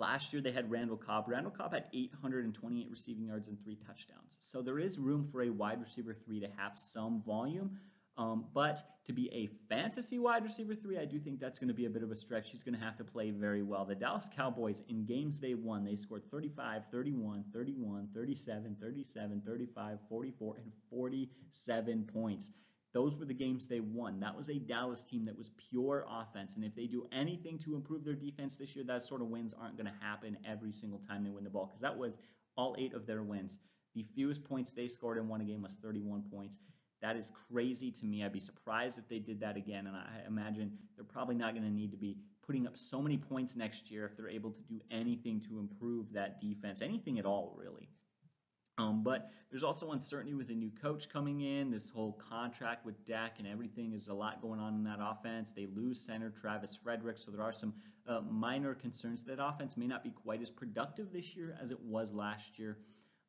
Last 0.00 0.32
year 0.32 0.40
they 0.40 0.50
had 0.50 0.70
Randall 0.70 0.96
Cobb. 0.96 1.28
Randall 1.28 1.52
Cobb 1.52 1.74
had 1.74 1.84
828 1.92 2.90
receiving 2.90 3.26
yards 3.26 3.48
and 3.48 3.62
three 3.62 3.76
touchdowns. 3.86 4.38
So 4.40 4.62
there 4.62 4.78
is 4.78 4.98
room 4.98 5.28
for 5.30 5.42
a 5.42 5.50
wide 5.50 5.78
receiver 5.78 6.14
three 6.14 6.40
to 6.40 6.48
have 6.56 6.78
some 6.78 7.22
volume. 7.26 7.78
Um, 8.16 8.46
but 8.54 8.82
to 9.04 9.12
be 9.12 9.30
a 9.32 9.48
fantasy 9.68 10.18
wide 10.18 10.42
receiver 10.42 10.74
three, 10.74 10.98
I 10.98 11.04
do 11.04 11.18
think 11.18 11.38
that's 11.38 11.58
going 11.58 11.68
to 11.68 11.74
be 11.74 11.84
a 11.84 11.90
bit 11.90 12.02
of 12.02 12.10
a 12.10 12.16
stretch. 12.16 12.50
He's 12.50 12.62
going 12.62 12.78
to 12.78 12.84
have 12.84 12.96
to 12.96 13.04
play 13.04 13.30
very 13.30 13.62
well. 13.62 13.84
The 13.84 13.94
Dallas 13.94 14.30
Cowboys, 14.34 14.82
in 14.88 15.04
games 15.04 15.38
they 15.38 15.54
won, 15.54 15.84
they 15.84 15.96
scored 15.96 16.22
35, 16.30 16.82
31, 16.90 17.44
31, 17.52 18.08
37, 18.14 18.76
37, 18.80 19.42
35, 19.46 19.98
44, 20.08 20.56
and 20.56 20.72
47 20.90 22.10
points. 22.12 22.52
Those 22.92 23.16
were 23.18 23.24
the 23.24 23.34
games 23.34 23.66
they 23.68 23.80
won. 23.80 24.18
That 24.20 24.36
was 24.36 24.48
a 24.48 24.58
Dallas 24.58 25.04
team 25.04 25.24
that 25.26 25.38
was 25.38 25.50
pure 25.70 26.04
offense. 26.10 26.56
And 26.56 26.64
if 26.64 26.74
they 26.74 26.86
do 26.86 27.06
anything 27.12 27.58
to 27.58 27.76
improve 27.76 28.04
their 28.04 28.14
defense 28.14 28.56
this 28.56 28.74
year, 28.74 28.84
that 28.86 29.02
sort 29.02 29.20
of 29.20 29.28
wins 29.28 29.54
aren't 29.54 29.76
going 29.76 29.86
to 29.86 30.04
happen 30.04 30.36
every 30.44 30.72
single 30.72 30.98
time 30.98 31.22
they 31.22 31.30
win 31.30 31.44
the 31.44 31.50
ball 31.50 31.66
because 31.66 31.82
that 31.82 31.96
was 31.96 32.18
all 32.56 32.74
eight 32.78 32.94
of 32.94 33.06
their 33.06 33.22
wins. 33.22 33.60
The 33.94 34.04
fewest 34.14 34.44
points 34.44 34.72
they 34.72 34.88
scored 34.88 35.18
in 35.18 35.28
one 35.28 35.44
game 35.46 35.62
was 35.62 35.78
31 35.82 36.24
points. 36.30 36.58
That 37.00 37.16
is 37.16 37.32
crazy 37.50 37.90
to 37.92 38.06
me. 38.06 38.24
I'd 38.24 38.32
be 38.32 38.40
surprised 38.40 38.98
if 38.98 39.08
they 39.08 39.20
did 39.20 39.40
that 39.40 39.56
again. 39.56 39.86
And 39.86 39.96
I 39.96 40.26
imagine 40.26 40.72
they're 40.96 41.04
probably 41.04 41.36
not 41.36 41.54
going 41.54 41.64
to 41.64 41.70
need 41.70 41.92
to 41.92 41.96
be 41.96 42.18
putting 42.44 42.66
up 42.66 42.76
so 42.76 43.00
many 43.00 43.16
points 43.16 43.56
next 43.56 43.90
year 43.90 44.04
if 44.04 44.16
they're 44.16 44.28
able 44.28 44.50
to 44.50 44.60
do 44.62 44.80
anything 44.90 45.40
to 45.42 45.58
improve 45.60 46.12
that 46.12 46.40
defense, 46.40 46.82
anything 46.82 47.18
at 47.18 47.24
all, 47.24 47.56
really. 47.56 47.88
Um, 48.80 49.02
but 49.02 49.30
there's 49.50 49.62
also 49.62 49.92
uncertainty 49.92 50.34
with 50.34 50.50
a 50.50 50.54
new 50.54 50.70
coach 50.82 51.08
coming 51.08 51.42
in. 51.42 51.70
This 51.70 51.90
whole 51.90 52.12
contract 52.12 52.86
with 52.86 53.04
Dak 53.04 53.38
and 53.38 53.46
everything 53.46 53.92
is 53.92 54.08
a 54.08 54.14
lot 54.14 54.40
going 54.40 54.58
on 54.58 54.74
in 54.74 54.84
that 54.84 54.98
offense. 55.00 55.52
They 55.52 55.66
lose 55.66 56.00
center 56.00 56.30
Travis 56.30 56.76
Frederick, 56.76 57.18
so 57.18 57.30
there 57.30 57.42
are 57.42 57.52
some 57.52 57.74
uh, 58.08 58.20
minor 58.30 58.74
concerns. 58.74 59.22
That 59.24 59.38
offense 59.38 59.76
may 59.76 59.86
not 59.86 60.02
be 60.02 60.10
quite 60.10 60.40
as 60.40 60.50
productive 60.50 61.12
this 61.12 61.36
year 61.36 61.56
as 61.62 61.70
it 61.70 61.80
was 61.80 62.12
last 62.12 62.58
year. 62.58 62.78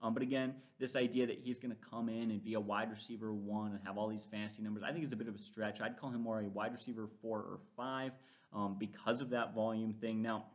Um, 0.02 0.14
but 0.14 0.24
again, 0.24 0.56
this 0.80 0.96
idea 0.96 1.28
that 1.28 1.40
he's 1.44 1.60
going 1.60 1.76
to 1.76 1.90
come 1.90 2.10
in 2.10 2.32
and 2.32 2.44
be 2.44 2.56
a 2.56 2.60
wide 2.60 2.90
receiver 2.90 3.34
one 3.34 3.74
and 3.74 3.80
have 3.86 3.98
all 3.98 4.08
these 4.08 4.26
fancy 4.26 4.64
numbers, 4.64 4.84
I 4.84 4.92
think 4.92 5.04
is 5.04 5.12
a 5.12 5.16
bit 5.18 5.28
of 5.28 5.36
a 5.36 5.40
stretch. 5.40 5.82
I'd 5.82 5.98
call 5.98 6.10
him 6.10 6.22
more 6.22 6.40
a 6.40 6.50
wide 6.50 6.72
receiver 6.72 7.08
four 7.22 7.40
or 7.40 7.60
five 7.76 8.14
um, 8.54 8.78
because 8.80 9.22
of 9.22 9.30
that 9.32 9.54
volume 9.54 9.94
thing. 9.94 10.22
Now, 10.22 10.46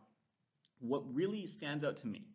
what 0.80 1.02
really 1.14 1.46
stands 1.46 1.84
out 1.84 1.98
to 1.98 2.06
me 2.08 2.26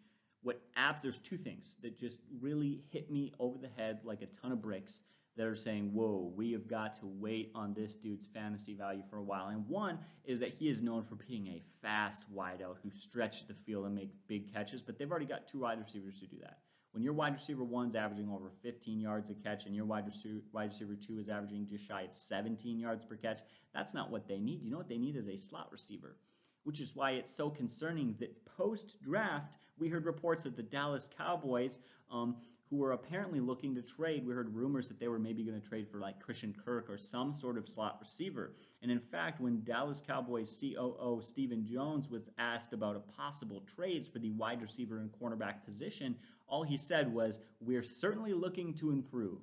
what 0.43 0.62
apps, 0.77 1.01
there's 1.01 1.19
two 1.19 1.38
things 1.38 1.77
that 1.81 1.98
just 1.98 2.19
really 2.39 2.81
hit 2.89 3.12
me 3.12 3.33
over 3.39 3.57
the 3.57 3.69
head 3.77 4.00
like 4.03 4.21
a 4.21 4.25
ton 4.25 4.51
of 4.51 4.62
bricks 4.62 5.01
that 5.38 5.45
are 5.45 5.55
saying, 5.55 5.93
whoa, 5.93 6.31
we 6.36 6.51
have 6.51 6.67
got 6.67 6.95
to 6.95 7.05
wait 7.05 7.51
on 7.55 7.74
this 7.74 7.95
dude's 7.95 8.25
fantasy 8.25 8.74
value 8.74 9.03
for 9.10 9.17
a 9.17 9.24
while. 9.24 9.48
And 9.48 9.67
one 9.67 10.00
is 10.25 10.39
that 10.39 10.50
he 10.50 10.67
is 10.67 10.81
known 10.81 11.03
for 11.03 11.15
being 11.15 11.48
a 11.48 11.63
fast 11.81 12.25
wideout 12.36 12.75
who 12.83 12.91
stretches 12.93 13.45
the 13.45 13.53
field 13.53 13.86
and 13.86 13.95
makes 13.95 14.15
big 14.27 14.51
catches, 14.53 14.81
but 14.81 14.98
they've 14.98 15.10
already 15.10 15.25
got 15.25 15.48
two 15.48 15.60
wide 15.60 15.79
receivers 15.79 16.19
to 16.19 16.27
do 16.27 16.38
that. 16.41 16.60
When 16.91 17.01
your 17.01 17.13
wide 17.13 17.33
receiver 17.33 17.63
one's 17.63 17.95
averaging 17.95 18.29
over 18.29 18.51
15 18.63 19.00
yards 19.00 19.29
a 19.29 19.33
catch 19.36 19.65
and 19.65 19.74
your 19.74 19.86
wide 19.86 20.05
receiver, 20.05 20.41
wide 20.51 20.65
receiver 20.65 20.95
two 20.95 21.19
is 21.19 21.29
averaging 21.29 21.65
just 21.67 21.88
shy 21.88 22.01
of 22.01 22.12
17 22.12 22.77
yards 22.77 23.05
per 23.05 23.15
catch, 23.15 23.39
that's 23.74 23.93
not 23.93 24.12
what 24.12 24.27
they 24.27 24.39
need. 24.39 24.62
You 24.62 24.71
know 24.71 24.77
what 24.77 24.89
they 24.89 24.98
need 24.98 25.15
is 25.15 25.29
a 25.29 25.38
slot 25.38 25.69
receiver 25.71 26.17
which 26.63 26.80
is 26.80 26.96
why 26.96 27.12
it's 27.12 27.32
so 27.32 27.50
concerning 27.50 28.15
that 28.20 28.45
post 28.58 29.02
draft, 29.02 29.58
we 29.80 29.89
heard 29.89 30.06
reports 30.06 30.45
of 30.45 30.56
the 30.56 30.63
Dallas 30.63 31.10
Cowboys, 31.17 31.80
um, 32.12 32.36
who 32.69 32.78
were 32.78 32.93
apparently 32.93 33.41
looking 33.41 33.76
to 33.76 33.82
trade. 33.82 34.26
We 34.26 34.34
heard 34.34 34.56
rumors 34.56 34.88
that 34.88 34.97
they 34.97 35.10
were 35.10 35.19
maybe 35.19 35.43
going 35.43 35.60
to 35.60 35.67
trade 35.67 35.89
for 35.89 36.00
like 36.00 36.21
Christian 36.21 36.56
Kirk 36.65 36.89
or 36.89 36.97
some 36.97 37.34
sort 37.34 37.58
of 37.58 37.67
slot 37.67 37.97
receiver. 38.00 38.54
And 38.82 38.89
in 38.89 39.00
fact, 39.00 39.41
when 39.41 39.62
Dallas 39.65 40.02
Cowboys 40.06 40.58
COO 40.62 41.19
Stephen 41.21 41.65
Jones 41.65 42.10
was 42.10 42.30
asked 42.38 42.71
about 42.71 42.95
a 42.95 43.00
possible 43.00 43.62
trades 43.76 44.08
for 44.08 44.19
the 44.19 44.32
wide 44.32 44.62
receiver 44.62 45.00
and 45.00 45.12
cornerback 45.12 45.65
position, 45.65 46.15
all 46.47 46.63
he 46.63 46.78
said 46.78 47.13
was, 47.13 47.39
We're 47.60 47.84
certainly 47.84 48.34
looking 48.34 48.74
to 48.76 48.91
improve. 48.91 49.39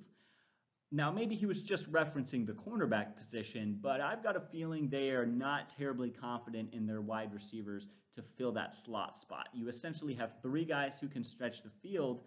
Now, 0.90 1.11
maybe 1.11 1.35
he 1.35 1.44
was 1.44 1.62
just 1.62 1.92
referencing 1.92 2.46
the 2.46 2.55
cornerback 2.55 3.14
position, 3.14 3.79
but 3.83 4.01
I've 4.01 4.22
got 4.22 4.37
a 4.37 4.40
feeling 4.40 4.88
they 4.88 5.11
are 5.11 5.27
not 5.27 5.68
terribly 5.77 6.11
confident 6.11 6.72
in 6.72 6.87
their 6.87 7.03
wide 7.03 7.35
receivers 7.35 7.88
to 8.14 8.22
fill 8.22 8.53
that 8.53 8.74
slot 8.74 9.18
spot. 9.18 9.48
You 9.53 9.68
essentially 9.68 10.14
have 10.14 10.40
three 10.40 10.64
guys 10.64 10.98
who 10.98 11.09
can 11.09 11.22
stretch 11.24 11.62
the 11.62 11.70
field, 11.83 12.22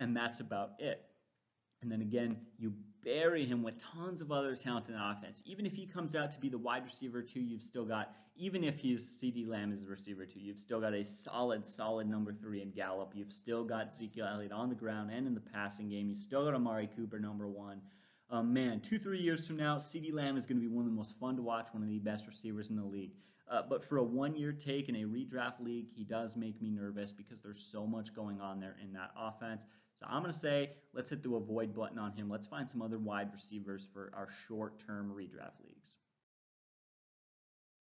and 0.00 0.16
that's 0.16 0.40
about 0.40 0.72
it. 0.78 1.04
And 1.82 1.92
then 1.92 2.00
again, 2.00 2.38
you 2.58 2.72
bury 3.04 3.44
him 3.44 3.62
with 3.62 3.78
tons 3.78 4.20
of 4.20 4.30
other 4.32 4.56
talent 4.56 4.88
in 4.88 4.94
offense. 4.94 5.42
Even 5.46 5.66
if 5.66 5.72
he 5.72 5.86
comes 5.86 6.14
out 6.14 6.30
to 6.32 6.40
be 6.40 6.48
the 6.48 6.58
wide 6.58 6.84
receiver 6.84 7.22
two, 7.22 7.40
you've 7.40 7.62
still 7.62 7.84
got, 7.84 8.14
even 8.36 8.64
if 8.64 8.78
he's 8.78 9.02
CeeDee 9.02 9.48
Lamb 9.48 9.72
as 9.72 9.82
the 9.82 9.90
receiver 9.90 10.26
two, 10.26 10.40
you've 10.40 10.58
still 10.58 10.80
got 10.80 10.94
a 10.94 11.04
solid, 11.04 11.66
solid 11.66 12.08
number 12.08 12.32
three 12.32 12.62
in 12.62 12.70
Gallup. 12.70 13.12
You've 13.14 13.32
still 13.32 13.64
got 13.64 13.88
Ezekiel 13.88 14.26
Elliott 14.26 14.52
on 14.52 14.68
the 14.68 14.74
ground 14.74 15.10
and 15.10 15.26
in 15.26 15.34
the 15.34 15.40
passing 15.40 15.88
game. 15.88 16.08
You've 16.08 16.18
still 16.18 16.44
got 16.44 16.54
Amari 16.54 16.88
Cooper, 16.96 17.18
number 17.18 17.48
one. 17.48 17.80
Um, 18.30 18.52
man, 18.52 18.80
two, 18.80 18.98
three 18.98 19.20
years 19.20 19.46
from 19.46 19.56
now, 19.56 19.78
CeeDee 19.78 20.12
Lamb 20.12 20.36
is 20.36 20.46
going 20.46 20.60
to 20.60 20.66
be 20.66 20.72
one 20.72 20.84
of 20.84 20.90
the 20.90 20.96
most 20.96 21.18
fun 21.18 21.36
to 21.36 21.42
watch, 21.42 21.68
one 21.72 21.82
of 21.82 21.88
the 21.88 21.98
best 21.98 22.26
receivers 22.26 22.70
in 22.70 22.76
the 22.76 22.84
league. 22.84 23.12
Uh, 23.50 23.62
but 23.68 23.84
for 23.84 23.96
a 23.96 24.02
one-year 24.04 24.52
take 24.52 24.88
in 24.88 24.94
a 24.94 25.00
redraft 25.00 25.58
league, 25.60 25.88
he 25.96 26.04
does 26.04 26.36
make 26.36 26.62
me 26.62 26.70
nervous 26.70 27.12
because 27.12 27.40
there's 27.40 27.60
so 27.60 27.84
much 27.84 28.14
going 28.14 28.40
on 28.40 28.60
there 28.60 28.76
in 28.80 28.92
that 28.92 29.10
offense. 29.18 29.66
So 30.00 30.06
I'm 30.08 30.22
going 30.22 30.32
to 30.32 30.38
say 30.38 30.70
let's 30.94 31.10
hit 31.10 31.22
the 31.22 31.34
avoid 31.34 31.74
button 31.74 31.98
on 31.98 32.12
him. 32.12 32.30
Let's 32.30 32.46
find 32.46 32.68
some 32.68 32.80
other 32.80 32.98
wide 32.98 33.30
receivers 33.32 33.86
for 33.92 34.10
our 34.16 34.28
short-term 34.48 35.12
redraft 35.14 35.62
leagues. 35.62 35.98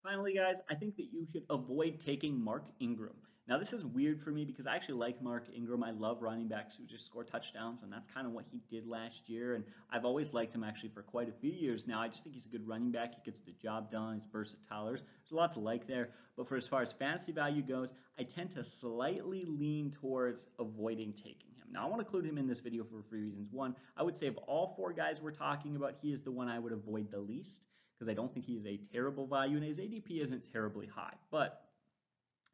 Finally, 0.02 0.34
guys, 0.34 0.62
I 0.70 0.74
think 0.74 0.96
that 0.96 1.08
you 1.12 1.26
should 1.30 1.44
avoid 1.50 2.00
taking 2.00 2.42
Mark 2.42 2.64
Ingram. 2.80 3.16
Now, 3.46 3.58
this 3.58 3.72
is 3.72 3.84
weird 3.84 4.22
for 4.22 4.30
me 4.30 4.44
because 4.44 4.66
I 4.66 4.76
actually 4.76 4.94
like 4.94 5.20
Mark 5.20 5.48
Ingram. 5.54 5.82
I 5.82 5.90
love 5.90 6.22
running 6.22 6.48
backs 6.48 6.76
who 6.76 6.84
just 6.84 7.04
score 7.04 7.24
touchdowns, 7.24 7.82
and 7.82 7.92
that's 7.92 8.08
kind 8.08 8.26
of 8.26 8.32
what 8.32 8.44
he 8.50 8.62
did 8.70 8.86
last 8.86 9.28
year. 9.28 9.54
And 9.54 9.64
I've 9.90 10.04
always 10.04 10.32
liked 10.32 10.54
him 10.54 10.64
actually 10.64 10.90
for 10.90 11.02
quite 11.02 11.28
a 11.28 11.32
few 11.32 11.50
years 11.50 11.86
now. 11.86 12.00
I 12.00 12.08
just 12.08 12.22
think 12.22 12.34
he's 12.34 12.46
a 12.46 12.48
good 12.48 12.66
running 12.66 12.92
back. 12.92 13.14
He 13.14 13.20
gets 13.24 13.40
the 13.40 13.52
job 13.52 13.90
done. 13.90 14.14
He's 14.14 14.26
versatile. 14.26 14.86
There's, 14.86 15.02
a 15.30 15.34
lot 15.34 15.52
to 15.52 15.60
like 15.60 15.86
there. 15.86 16.10
But 16.36 16.48
for 16.48 16.56
as 16.56 16.66
far 16.66 16.80
as 16.80 16.92
fantasy 16.92 17.32
value 17.32 17.62
goes, 17.62 17.92
I 18.18 18.22
tend 18.22 18.50
to 18.52 18.64
slightly 18.64 19.44
lean 19.44 19.90
towards 19.90 20.48
avoiding 20.58 21.12
taking. 21.12 21.49
Now, 21.72 21.86
I 21.86 21.88
want 21.88 22.00
to 22.00 22.06
include 22.06 22.26
him 22.26 22.38
in 22.38 22.46
this 22.46 22.60
video 22.60 22.84
for 22.84 23.02
three 23.08 23.22
reasons. 23.22 23.48
One, 23.52 23.76
I 23.96 24.02
would 24.02 24.16
say 24.16 24.26
of 24.26 24.36
all 24.38 24.74
four 24.76 24.92
guys 24.92 25.22
we're 25.22 25.30
talking 25.30 25.76
about, 25.76 25.94
he 26.02 26.12
is 26.12 26.22
the 26.22 26.32
one 26.32 26.48
I 26.48 26.58
would 26.58 26.72
avoid 26.72 27.10
the 27.10 27.18
least 27.18 27.68
because 27.98 28.08
I 28.08 28.14
don't 28.14 28.32
think 28.32 28.46
he 28.46 28.54
is 28.54 28.66
a 28.66 28.78
terrible 28.92 29.26
value, 29.26 29.56
and 29.56 29.64
his 29.64 29.78
ADP 29.78 30.22
isn't 30.22 30.50
terribly 30.50 30.86
high. 30.86 31.14
But 31.30 31.62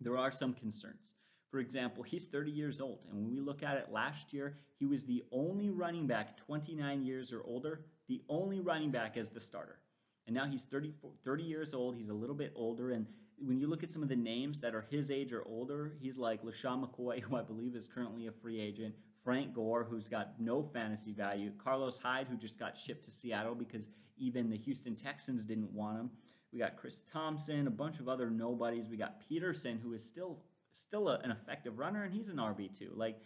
there 0.00 0.18
are 0.18 0.33
some 0.33 0.55
concerns. 0.55 1.14
For 1.50 1.61
example, 1.61 2.02
he's 2.02 2.26
30 2.26 2.50
years 2.50 2.81
old, 2.81 2.98
and 3.09 3.16
when 3.16 3.31
we 3.31 3.40
look 3.40 3.62
at 3.62 3.76
it 3.76 3.92
last 3.92 4.33
year, 4.33 4.59
he 4.79 4.87
was 4.87 5.05
the 5.05 5.22
only 5.31 5.70
running 5.70 6.07
back 6.07 6.37
29 6.37 7.02
years 7.02 7.33
or 7.33 7.42
older, 7.44 7.81
the 8.09 8.20
only 8.29 8.61
running 8.61 8.90
back 8.90 9.16
as 9.16 9.31
the 9.31 9.40
starter. 9.40 9.79
And 10.26 10.35
now 10.35 10.46
he's 10.46 10.64
30, 10.64 10.92
30 11.24 11.44
years 11.44 11.72
old, 11.72 11.94
he's 11.94 12.09
a 12.09 12.14
little 12.14 12.35
bit 12.35 12.52
older, 12.57 12.90
and 12.90 13.07
when 13.38 13.59
you 13.59 13.66
look 13.66 13.83
at 13.83 13.92
some 13.92 14.02
of 14.02 14.09
the 14.09 14.16
names 14.16 14.61
that 14.61 14.74
are 14.74 14.87
his 14.90 15.11
age 15.11 15.33
or 15.33 15.42
older, 15.46 15.92
he's 16.00 16.16
like 16.16 16.42
LeSean 16.42 16.85
McCoy, 16.85 17.20
who 17.22 17.37
I 17.37 17.42
believe 17.42 17.74
is 17.76 17.87
currently 17.87 18.26
a 18.26 18.33
free 18.33 18.61
agent, 18.61 18.94
Frank 19.27 19.55
Gore, 19.55 19.83
who's 19.83 20.07
got 20.07 20.39
no 20.39 20.62
fantasy 20.62 21.12
value, 21.12 21.51
Carlos 21.59 21.99
Hyde, 21.99 22.29
who 22.31 22.37
just 22.37 22.61
got 22.61 22.79
shipped 22.79 23.03
to 23.07 23.11
Seattle 23.11 23.57
because 23.57 23.89
even 24.17 24.49
the 24.49 24.57
Houston 24.57 24.95
Texans 24.95 25.45
didn't 25.45 25.73
want 25.73 25.99
him. 25.99 26.11
We 26.53 26.61
got 26.61 26.77
Chris 26.77 27.01
Thompson, 27.01 27.67
a 27.67 27.71
bunch 27.71 27.99
of 27.99 28.09
other 28.09 28.31
nobodies. 28.31 28.87
We 28.89 28.97
got 28.97 29.19
Peterson, 29.29 29.81
who 29.83 29.95
is 29.95 30.05
still 30.05 30.39
still 30.71 31.09
a, 31.09 31.19
an 31.19 31.33
effective 31.33 31.77
runner, 31.77 32.05
and 32.05 32.15
he's 32.15 32.29
an 32.29 32.37
RB2. 32.37 32.91
Like, 32.95 33.19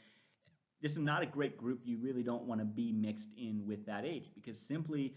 this 0.80 0.92
is 0.92 1.00
not 1.00 1.22
a 1.22 1.26
great 1.26 1.58
group 1.58 1.80
you 1.84 1.98
really 1.98 2.22
don't 2.22 2.44
want 2.44 2.62
to 2.62 2.64
be 2.64 2.92
mixed 2.92 3.36
in 3.36 3.66
with 3.66 3.84
that 3.84 4.06
age 4.06 4.30
because 4.34 4.58
simply 4.58 5.12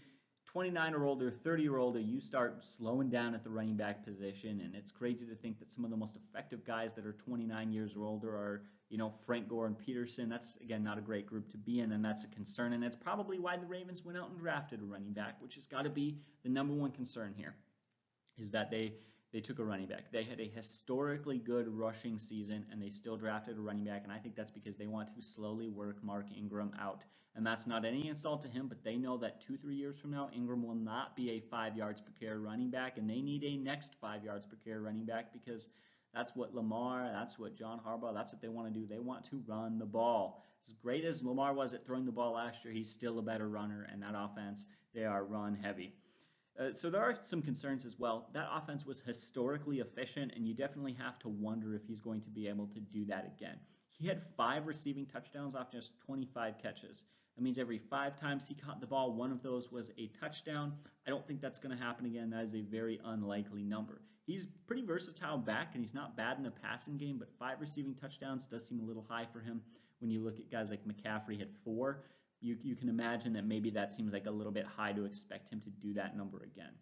29 0.54 0.94
or 0.94 1.04
older, 1.04 1.32
30 1.32 1.68
or 1.68 1.78
older, 1.78 1.98
you 1.98 2.20
start 2.20 2.62
slowing 2.62 3.10
down 3.10 3.34
at 3.34 3.42
the 3.42 3.50
running 3.50 3.74
back 3.74 4.04
position, 4.04 4.60
and 4.64 4.72
it's 4.72 4.92
crazy 4.92 5.26
to 5.26 5.34
think 5.34 5.58
that 5.58 5.72
some 5.72 5.84
of 5.84 5.90
the 5.90 5.96
most 5.96 6.16
effective 6.16 6.64
guys 6.64 6.94
that 6.94 7.04
are 7.04 7.12
29 7.12 7.72
years 7.72 7.96
or 7.96 8.04
older 8.04 8.28
are, 8.28 8.62
you 8.88 8.96
know, 8.96 9.12
Frank 9.26 9.48
Gore 9.48 9.66
and 9.66 9.76
Peterson. 9.76 10.28
That's 10.28 10.54
again 10.58 10.84
not 10.84 10.96
a 10.96 11.00
great 11.00 11.26
group 11.26 11.50
to 11.50 11.58
be 11.58 11.80
in, 11.80 11.90
and 11.90 12.04
that's 12.04 12.22
a 12.22 12.28
concern, 12.28 12.72
and 12.72 12.80
that's 12.80 12.94
probably 12.94 13.40
why 13.40 13.56
the 13.56 13.66
Ravens 13.66 14.04
went 14.04 14.16
out 14.16 14.30
and 14.30 14.38
drafted 14.38 14.80
a 14.80 14.84
running 14.84 15.12
back, 15.12 15.42
which 15.42 15.56
has 15.56 15.66
got 15.66 15.82
to 15.82 15.90
be 15.90 16.18
the 16.44 16.48
number 16.48 16.72
one 16.72 16.92
concern 16.92 17.34
here, 17.36 17.56
is 18.38 18.52
that 18.52 18.70
they 18.70 18.92
they 19.34 19.40
took 19.40 19.58
a 19.58 19.64
running 19.64 19.88
back. 19.88 20.12
They 20.12 20.22
had 20.22 20.38
a 20.38 20.44
historically 20.44 21.38
good 21.38 21.66
rushing 21.66 22.20
season, 22.20 22.64
and 22.70 22.80
they 22.80 22.88
still 22.88 23.16
drafted 23.16 23.58
a 23.58 23.60
running 23.60 23.82
back. 23.82 24.04
And 24.04 24.12
I 24.12 24.18
think 24.18 24.36
that's 24.36 24.52
because 24.52 24.76
they 24.76 24.86
want 24.86 25.12
to 25.12 25.20
slowly 25.20 25.68
work 25.68 25.96
Mark 26.04 26.26
Ingram 26.38 26.70
out. 26.80 27.02
And 27.34 27.44
that's 27.44 27.66
not 27.66 27.84
any 27.84 28.06
insult 28.06 28.42
to 28.42 28.48
him, 28.48 28.68
but 28.68 28.84
they 28.84 28.96
know 28.96 29.16
that 29.18 29.40
two, 29.40 29.56
three 29.56 29.74
years 29.74 29.98
from 29.98 30.12
now, 30.12 30.30
Ingram 30.32 30.64
will 30.64 30.76
not 30.76 31.16
be 31.16 31.32
a 31.32 31.40
five 31.40 31.76
yards 31.76 32.00
per 32.00 32.12
carry 32.20 32.38
running 32.38 32.70
back, 32.70 32.96
and 32.96 33.10
they 33.10 33.20
need 33.20 33.42
a 33.42 33.56
next 33.56 33.96
five 34.00 34.22
yards 34.22 34.46
per 34.46 34.54
carry 34.64 34.78
running 34.78 35.04
back 35.04 35.32
because 35.32 35.68
that's 36.14 36.36
what 36.36 36.54
Lamar, 36.54 37.10
that's 37.12 37.36
what 37.36 37.56
John 37.56 37.80
Harbaugh, 37.84 38.14
that's 38.14 38.32
what 38.32 38.40
they 38.40 38.46
want 38.46 38.72
to 38.72 38.80
do. 38.80 38.86
They 38.86 39.00
want 39.00 39.24
to 39.30 39.42
run 39.48 39.80
the 39.80 39.84
ball. 39.84 40.44
As 40.64 40.74
great 40.74 41.04
as 41.04 41.24
Lamar 41.24 41.54
was 41.54 41.74
at 41.74 41.84
throwing 41.84 42.06
the 42.06 42.12
ball 42.12 42.34
last 42.34 42.64
year, 42.64 42.72
he's 42.72 42.88
still 42.88 43.18
a 43.18 43.22
better 43.22 43.48
runner, 43.48 43.84
and 43.90 44.00
that 44.00 44.14
offense, 44.16 44.66
they 44.94 45.04
are 45.04 45.24
run 45.24 45.56
heavy. 45.56 45.92
Uh, 46.58 46.72
so 46.72 46.88
there 46.88 47.02
are 47.02 47.16
some 47.22 47.42
concerns 47.42 47.84
as 47.84 47.98
well. 47.98 48.28
That 48.32 48.48
offense 48.52 48.86
was 48.86 49.02
historically 49.02 49.80
efficient, 49.80 50.32
and 50.36 50.46
you 50.46 50.54
definitely 50.54 50.92
have 50.94 51.18
to 51.20 51.28
wonder 51.28 51.74
if 51.74 51.84
he's 51.84 52.00
going 52.00 52.20
to 52.20 52.30
be 52.30 52.48
able 52.48 52.68
to 52.68 52.80
do 52.80 53.04
that 53.06 53.26
again. 53.36 53.58
He 53.98 54.06
had 54.06 54.22
five 54.36 54.66
receiving 54.66 55.06
touchdowns 55.06 55.54
off 55.54 55.72
just 55.72 56.00
25 56.00 56.58
catches. 56.58 57.04
That 57.36 57.42
means 57.42 57.58
every 57.58 57.78
five 57.78 58.16
times 58.16 58.48
he 58.48 58.54
caught 58.54 58.80
the 58.80 58.86
ball, 58.86 59.12
one 59.12 59.32
of 59.32 59.42
those 59.42 59.72
was 59.72 59.90
a 59.98 60.06
touchdown. 60.20 60.72
I 61.06 61.10
don't 61.10 61.26
think 61.26 61.40
that's 61.40 61.58
going 61.58 61.76
to 61.76 61.82
happen 61.82 62.06
again. 62.06 62.30
That 62.30 62.44
is 62.44 62.54
a 62.54 62.60
very 62.60 63.00
unlikely 63.04 63.64
number. 63.64 64.00
He's 64.24 64.46
pretty 64.46 64.82
versatile 64.82 65.38
back, 65.38 65.74
and 65.74 65.82
he's 65.82 65.94
not 65.94 66.16
bad 66.16 66.38
in 66.38 66.44
the 66.44 66.50
passing 66.50 66.96
game, 66.96 67.18
but 67.18 67.32
five 67.38 67.60
receiving 67.60 67.94
touchdowns 67.94 68.46
does 68.46 68.66
seem 68.66 68.80
a 68.80 68.84
little 68.84 69.04
high 69.08 69.26
for 69.32 69.40
him 69.40 69.60
when 69.98 70.10
you 70.10 70.20
look 70.20 70.38
at 70.38 70.50
guys 70.50 70.70
like 70.70 70.80
McCaffrey 70.86 71.38
had 71.38 71.48
four 71.64 72.04
you, 72.44 72.58
you 72.62 72.76
can 72.76 72.90
imagine 72.90 73.32
that 73.32 73.46
maybe 73.46 73.70
that 73.70 73.92
seems 73.92 74.12
like 74.12 74.26
a 74.26 74.30
little 74.30 74.52
bit 74.52 74.66
high 74.66 74.92
to 74.92 75.06
expect 75.06 75.48
him 75.48 75.60
to 75.60 75.70
do 75.70 75.94
that 75.94 76.14
number 76.16 76.42
again. 76.44 76.72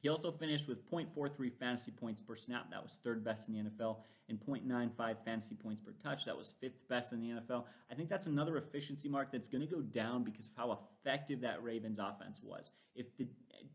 He 0.00 0.08
also 0.08 0.32
finished 0.32 0.68
with 0.68 0.88
0.43 0.90 1.52
fantasy 1.58 1.92
points 1.92 2.20
per 2.20 2.34
snap. 2.36 2.70
That 2.70 2.82
was 2.82 3.00
third 3.02 3.24
best 3.24 3.48
in 3.48 3.54
the 3.54 3.70
NFL. 3.70 3.98
And 4.28 4.38
0.95 4.40 5.16
fantasy 5.24 5.54
points 5.54 5.80
per 5.80 5.92
touch. 6.02 6.24
That 6.24 6.36
was 6.36 6.52
fifth 6.60 6.86
best 6.88 7.12
in 7.12 7.20
the 7.20 7.28
NFL. 7.28 7.64
I 7.90 7.94
think 7.94 8.08
that's 8.08 8.26
another 8.26 8.58
efficiency 8.58 9.08
mark 9.08 9.32
that's 9.32 9.48
going 9.48 9.66
to 9.66 9.72
go 9.72 9.80
down 9.80 10.22
because 10.22 10.46
of 10.46 10.52
how 10.56 10.78
effective 11.02 11.40
that 11.40 11.62
Ravens 11.62 11.98
offense 11.98 12.40
was. 12.42 12.72
If 12.94 13.16
the 13.16 13.26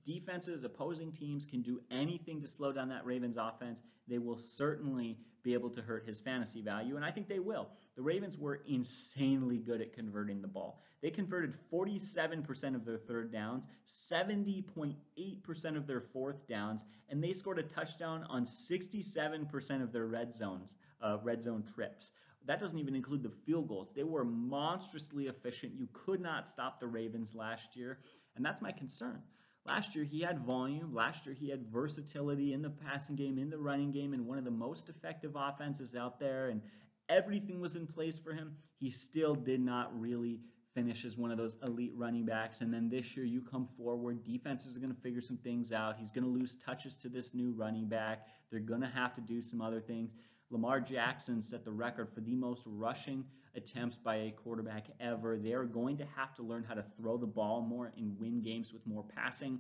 defenses, 0.04 0.64
opposing 0.64 1.12
teams 1.12 1.46
can 1.46 1.62
do 1.62 1.82
anything 1.92 2.42
to 2.42 2.48
slow 2.48 2.72
down 2.72 2.90
that 2.90 3.06
Ravens 3.06 3.38
offense, 3.38 3.82
they 4.08 4.18
will 4.18 4.38
certainly 4.38 5.18
be 5.44 5.54
able 5.54 5.70
to 5.70 5.82
hurt 5.82 6.06
his 6.06 6.20
fantasy 6.20 6.62
value, 6.62 6.96
and 6.96 7.06
I 7.06 7.12
think 7.12 7.28
they 7.28 7.40
will. 7.40 7.70
The 7.96 8.02
Ravens 8.02 8.38
were 8.38 8.62
insanely 8.68 9.58
good 9.58 9.82
at 9.82 9.94
converting 9.94 10.42
the 10.42 10.48
ball. 10.48 10.82
They 11.02 11.10
converted 11.10 11.54
47% 11.72 12.76
of 12.76 12.86
their 12.86 12.98
third 12.98 13.32
downs, 13.32 13.68
70.8% 13.88 15.78
of 15.78 15.86
their 15.86 16.02
fourth 16.02 16.48
downs, 16.48 16.86
and 17.10 17.22
they 17.22 17.34
scored 17.34 17.60
a 17.60 17.64
touchdown 17.64 18.26
on 18.30 18.46
67% 18.46 19.84
of 19.84 19.92
their 19.92 20.08
red 20.08 20.34
zones, 20.34 20.76
uh, 21.02 21.18
red 21.24 21.44
zone 21.44 21.64
trips. 21.76 22.12
That 22.46 22.60
doesn't 22.60 22.80
even 22.80 22.96
include 22.96 23.24
the 23.24 23.32
field 23.46 23.68
goals. 23.68 23.94
They 23.94 24.04
were 24.04 24.26
monstrously 24.26 25.28
efficient. 25.28 25.74
You 25.76 25.88
could 25.92 26.22
not 26.22 26.48
stop 26.48 26.80
the 26.80 26.88
Ravens 26.88 27.36
last 27.36 27.76
year, 27.76 28.00
and 28.36 28.46
that's 28.46 28.62
my 28.62 28.72
concern. 28.72 29.22
Last 29.66 29.96
year, 29.96 30.04
he 30.04 30.20
had 30.20 30.40
volume. 30.40 30.94
Last 30.94 31.26
year, 31.26 31.34
he 31.34 31.50
had 31.50 31.72
versatility 31.72 32.54
in 32.54 32.62
the 32.62 32.70
passing 32.70 33.16
game, 33.16 33.38
in 33.38 33.50
the 33.50 33.58
running 33.58 33.92
game, 33.92 34.14
and 34.14 34.26
one 34.26 34.38
of 34.38 34.44
the 34.44 34.52
most 34.52 34.90
effective 34.90 35.32
offenses 35.36 35.96
out 35.96 36.20
there, 36.20 36.50
and 36.50 36.62
everything 37.08 37.62
was 37.62 37.76
in 37.76 37.88
place 37.88 38.20
for 38.20 38.34
him. 38.34 38.56
He 38.78 38.90
still 38.90 39.36
did 39.36 39.62
not 39.62 39.98
really 39.98 40.42
finish 40.74 41.06
as 41.06 41.18
one 41.18 41.32
of 41.32 41.38
those 41.38 41.56
elite 41.66 41.94
running 41.96 42.26
backs. 42.26 42.62
And 42.62 42.74
then 42.74 42.90
this 42.90 43.16
year, 43.16 43.26
you 43.26 43.42
come 43.42 43.68
forward, 43.78 44.24
defenses 44.24 44.76
are 44.76 44.80
going 44.80 44.94
to 44.94 45.02
figure 45.02 45.22
some 45.22 45.38
things 45.38 45.72
out. 45.72 45.98
He's 45.98 46.12
going 46.12 46.24
to 46.24 46.30
lose 46.30 46.56
touches 46.56 46.98
to 46.98 47.10
this 47.10 47.34
new 47.34 47.52
running 47.52 47.88
back. 47.88 48.28
They're 48.52 48.60
going 48.60 48.82
to 48.82 48.88
have 48.88 49.14
to 49.14 49.22
do 49.22 49.42
some 49.42 49.62
other 49.62 49.80
things. 49.80 50.12
Lamar 50.50 50.80
Jackson 50.80 51.42
set 51.42 51.64
the 51.64 51.72
record 51.72 52.10
for 52.14 52.22
the 52.22 52.36
most 52.36 52.68
rushing 52.70 53.24
attempts 53.56 53.98
by 53.98 54.16
a 54.16 54.32
quarterback 54.32 54.88
ever. 55.00 55.38
They 55.38 55.54
are 55.54 55.66
going 55.66 55.98
to 55.98 56.06
have 56.16 56.34
to 56.36 56.44
learn 56.44 56.64
how 56.64 56.74
to 56.74 56.86
throw 56.98 57.18
the 57.18 57.28
ball 57.28 57.62
more 57.62 57.92
and 57.98 58.18
win 58.20 58.42
games 58.42 58.74
with 58.74 58.86
more 58.86 59.04
passing. 59.16 59.60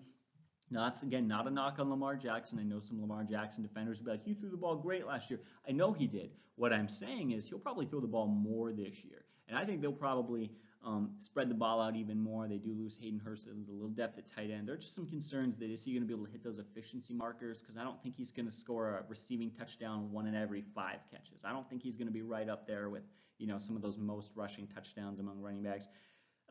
Now, 0.71 0.85
that's 0.85 1.03
again 1.03 1.27
not 1.27 1.47
a 1.47 1.51
knock 1.51 1.77
on 1.79 1.89
Lamar 1.89 2.15
Jackson. 2.15 2.59
I 2.59 2.63
know 2.63 2.79
some 2.79 2.99
Lamar 2.99 3.23
Jackson 3.23 3.63
defenders 3.63 3.99
will 3.99 4.05
be 4.05 4.11
like, 4.11 4.25
"You 4.27 4.33
threw 4.33 4.49
the 4.49 4.57
ball 4.57 4.75
great 4.75 5.05
last 5.05 5.29
year." 5.29 5.39
I 5.67 5.71
know 5.71 5.93
he 5.93 6.07
did. 6.07 6.31
What 6.55 6.73
I'm 6.73 6.87
saying 6.87 7.31
is 7.31 7.47
he'll 7.47 7.59
probably 7.59 7.85
throw 7.85 7.99
the 7.99 8.07
ball 8.07 8.27
more 8.27 8.71
this 8.71 9.03
year, 9.03 9.25
and 9.47 9.57
I 9.57 9.65
think 9.65 9.81
they'll 9.81 9.91
probably 9.91 10.51
um, 10.83 11.11
spread 11.17 11.49
the 11.49 11.55
ball 11.55 11.81
out 11.81 11.95
even 11.95 12.19
more. 12.19 12.47
They 12.47 12.57
do 12.57 12.73
lose 12.73 12.97
Hayden 12.97 13.19
Hurst. 13.19 13.45
There's 13.45 13.69
a 13.69 13.71
little 13.71 13.89
depth 13.89 14.17
at 14.17 14.27
tight 14.27 14.51
end. 14.51 14.67
There 14.67 14.75
are 14.75 14.77
just 14.77 14.95
some 14.95 15.07
concerns 15.07 15.57
that 15.57 15.69
is 15.69 15.83
he 15.83 15.93
going 15.93 16.01
to 16.01 16.07
be 16.07 16.13
able 16.13 16.25
to 16.25 16.31
hit 16.31 16.43
those 16.43 16.59
efficiency 16.59 17.13
markers? 17.13 17.61
Because 17.61 17.77
I 17.77 17.83
don't 17.83 18.01
think 18.03 18.15
he's 18.15 18.31
going 18.31 18.45
to 18.45 18.51
score 18.51 18.97
a 18.97 19.03
receiving 19.07 19.51
touchdown 19.51 20.11
one 20.11 20.27
in 20.27 20.35
every 20.35 20.63
five 20.75 20.99
catches. 21.11 21.43
I 21.45 21.51
don't 21.51 21.69
think 21.69 21.83
he's 21.83 21.95
going 21.95 22.07
to 22.07 22.13
be 22.13 22.21
right 22.21 22.49
up 22.49 22.67
there 22.67 22.89
with 22.89 23.03
you 23.43 23.49
know 23.49 23.59
some 23.59 23.75
of 23.75 23.81
those 23.81 23.97
most 23.97 24.31
rushing 24.35 24.67
touchdowns 24.67 25.19
among 25.19 25.41
running 25.41 25.63
backs. 25.63 25.89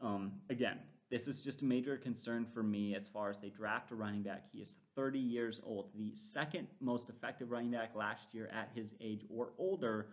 Um, 0.02 0.32
again, 0.50 0.78
this 1.10 1.26
is 1.26 1.42
just 1.42 1.62
a 1.62 1.64
major 1.64 1.96
concern 1.96 2.44
for 2.44 2.62
me 2.62 2.94
as 2.94 3.08
far 3.08 3.30
as 3.30 3.38
they 3.38 3.48
draft 3.48 3.90
a 3.92 3.94
running 3.94 4.22
back. 4.22 4.44
He 4.52 4.58
is 4.58 4.76
30 4.94 5.18
years 5.18 5.58
old, 5.64 5.88
the 5.96 6.14
second 6.14 6.68
most 6.80 7.08
effective 7.08 7.50
running 7.50 7.70
back 7.70 7.94
last 7.94 8.34
year 8.34 8.50
at 8.52 8.68
his 8.74 8.94
age 9.00 9.24
or 9.30 9.54
older 9.56 10.08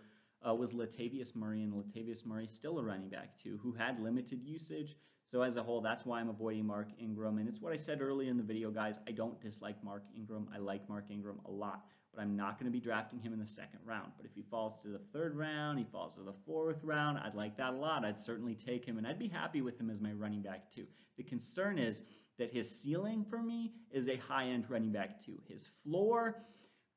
uh, 0.48 0.56
was 0.56 0.72
Latavius 0.72 1.36
Murray, 1.36 1.64
and 1.64 1.74
Latavius 1.74 2.26
Murray 2.26 2.48
still 2.48 2.80
a 2.80 2.84
running 2.84 3.10
back 3.10 3.38
too, 3.38 3.60
who 3.62 3.74
had 3.74 4.00
limited 4.00 4.42
usage. 4.42 4.96
So 5.28 5.42
as 5.42 5.58
a 5.58 5.64
whole, 5.64 5.82
that's 5.82 6.06
why 6.06 6.22
I'm 6.22 6.30
avoiding 6.30 6.66
Mark 6.66 6.88
Ingram. 6.98 7.40
And 7.40 7.50
it's 7.50 7.62
what 7.62 7.74
I 7.74 7.76
said 7.76 8.02
earlier 8.02 8.32
in 8.32 8.38
the 8.38 8.44
video, 8.44 8.72
guys. 8.72 9.02
I 9.06 9.12
don't 9.12 9.40
dislike 9.42 9.84
Mark 9.84 10.04
Ingram. 10.16 10.48
I 10.56 10.60
like 10.60 10.88
Mark 10.88 11.06
Ingram 11.10 11.42
a 11.46 11.52
lot, 11.52 11.84
but 12.14 12.22
I'm 12.22 12.36
not 12.36 12.60
going 12.60 12.72
to 12.72 12.76
be 12.76 12.80
drafting 12.80 13.20
him 13.20 13.34
in 13.34 13.40
the 13.40 13.48
second 13.48 13.80
round. 13.86 14.12
But 14.18 14.26
if 14.26 14.34
he 14.34 14.42
falls 14.42 14.82
to 14.82 14.88
the 14.88 15.02
third 15.14 15.36
round, 15.36 15.80
he 15.80 15.86
falls 15.86 16.16
to 16.16 16.24
the 16.24 16.34
fourth 16.46 16.84
round, 16.84 17.18
I'd 17.20 17.36
like 17.36 17.58
that 17.58 17.74
a 17.74 17.78
lot. 17.78 18.06
I'd 18.06 18.22
certainly 18.22 18.56
take 18.56 18.86
him, 18.86 18.98
and 18.98 19.08
I'd 19.08 19.20
be 19.20 19.28
happy 19.28 19.62
with 19.62 19.80
him 19.80 19.90
as 19.90 20.02
my 20.02 20.12
running 20.12 20.42
back 20.42 20.72
too. 20.72 20.88
The 21.18 21.24
concern 21.24 21.78
is 21.78 22.02
that 22.38 22.52
his 22.52 22.70
ceiling 22.70 23.26
for 23.30 23.42
me 23.42 23.74
is 23.92 24.08
a 24.08 24.16
high-end 24.16 24.70
running 24.70 24.92
back 24.92 25.24
too. 25.24 25.40
His 25.48 25.70
floor 25.84 26.44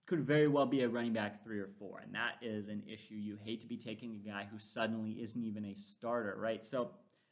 could 0.06 0.26
very 0.26 0.48
well 0.48 0.66
be 0.66 0.82
a 0.82 0.88
running 0.88 1.12
back 1.12 1.42
three 1.44 1.58
or 1.58 1.68
four, 1.78 2.00
and 2.00 2.14
that 2.14 2.34
is 2.40 2.68
an 2.68 2.82
issue. 2.86 3.14
You 3.14 3.36
hate 3.44 3.60
to 3.60 3.66
be 3.66 3.76
taking 3.76 4.14
a 4.14 4.28
guy 4.28 4.46
who 4.50 4.58
suddenly 4.58 5.12
isn't 5.22 5.44
even 5.44 5.64
a 5.64 5.74
starter, 5.74 6.36
right? 6.38 6.64
So 6.64 6.90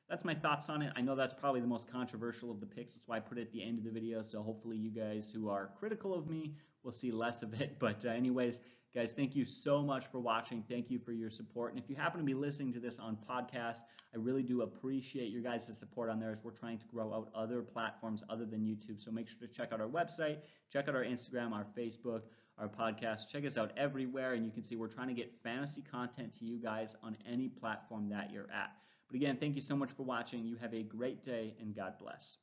that's 0.09 0.25
my 0.25 0.35
thoughts 0.35 0.69
on 0.69 0.83
it. 0.83 0.93
I 0.97 1.01
know 1.01 1.14
that's 1.14 1.35
probably 1.35 1.61
the 1.61 1.66
most 1.66 1.90
controversial 1.90 2.51
of 2.51 2.59
the 2.59 2.66
picks. 2.66 2.95
That's 2.95 3.07
why 3.07 3.16
I 3.16 3.21
put 3.21 3.38
it 3.38 3.43
at 3.43 3.53
the 3.53 3.62
end 3.62 3.79
of 3.79 3.85
the 3.85 3.90
video. 3.90 4.23
So 4.23 4.43
hopefully 4.43 4.77
you 4.77 4.90
guys 4.90 5.33
who 5.33 5.49
are 5.49 5.71
critical 5.79 6.14
of 6.14 6.29
me 6.29 6.55
will 6.83 6.93
see 6.93 7.11
less 7.11 7.43
of 7.43 7.61
it. 7.61 7.77
But 7.79 8.05
uh, 8.05 8.11
anyways, 8.11 8.61
guys, 8.95 9.12
thank 9.12 9.35
you 9.37 9.45
so 9.45 9.83
much 9.83 10.07
for 10.11 10.19
watching. 10.21 10.64
Thank 10.69 10.90
you 10.90 10.99
for 10.99 11.12
your 11.12 11.31
support. 11.31 11.73
And 11.73 11.83
if 11.83 11.88
you 11.88 11.97
happen 11.97 12.19
to 12.21 12.25
be 12.25 12.35
listening 12.35 12.73
to 12.75 12.81
this 12.81 12.99
on 12.99 13.16
podcast, 13.29 13.81
I 14.14 14.19
really 14.19 14.43
do 14.43 14.62
appreciate 14.62 15.31
your 15.31 15.43
guys' 15.43 15.77
support 15.79 16.11
on 16.11 16.19
there 16.19 16.33
as 16.33 16.45
we're 16.45 16.51
trying 16.51 16.79
to 16.79 16.87
grow 16.87 17.14
out 17.14 17.31
other 17.35 17.62
platforms 17.62 18.23
other 18.29 18.45
than 18.45 18.61
YouTube. 18.61 19.01
So 19.01 19.11
make 19.11 19.29
sure 19.29 19.38
to 19.40 19.49
check 19.49 19.73
out 19.73 19.81
our 19.81 19.88
website, 19.88 20.38
check 20.73 20.88
out 20.88 20.95
our 20.95 21.05
Instagram, 21.05 21.53
our 21.53 21.66
Facebook, 21.77 22.23
our 22.59 22.69
podcast. 22.69 23.29
Check 23.29 23.45
us 23.45 23.57
out 23.57 23.73
everywhere, 23.77 24.35
and 24.35 24.45
you 24.45 24.53
can 24.53 24.62
see 24.62 24.77
we're 24.77 24.88
trying 24.88 25.09
to 25.09 25.14
get 25.14 25.33
fantasy 25.43 25.83
content 25.83 26.37
to 26.38 26.45
you 26.45 26.59
guys 26.59 26.97
on 27.03 27.16
any 27.27 27.49
platform 27.49 28.09
that 28.11 28.31
you're 28.33 28.51
at. 28.53 28.73
But 29.09 29.16
again, 29.16 29.37
thank 29.38 29.55
you 29.55 29.61
so 29.61 29.77
much 29.77 29.93
for 29.93 30.05
watching. 30.05 30.45
You 30.45 30.57
have 30.57 30.75
a 30.75 30.83
great 30.83 31.25
day, 31.25 31.55
and 31.61 31.75
God 31.75 31.95
bless. 31.99 32.37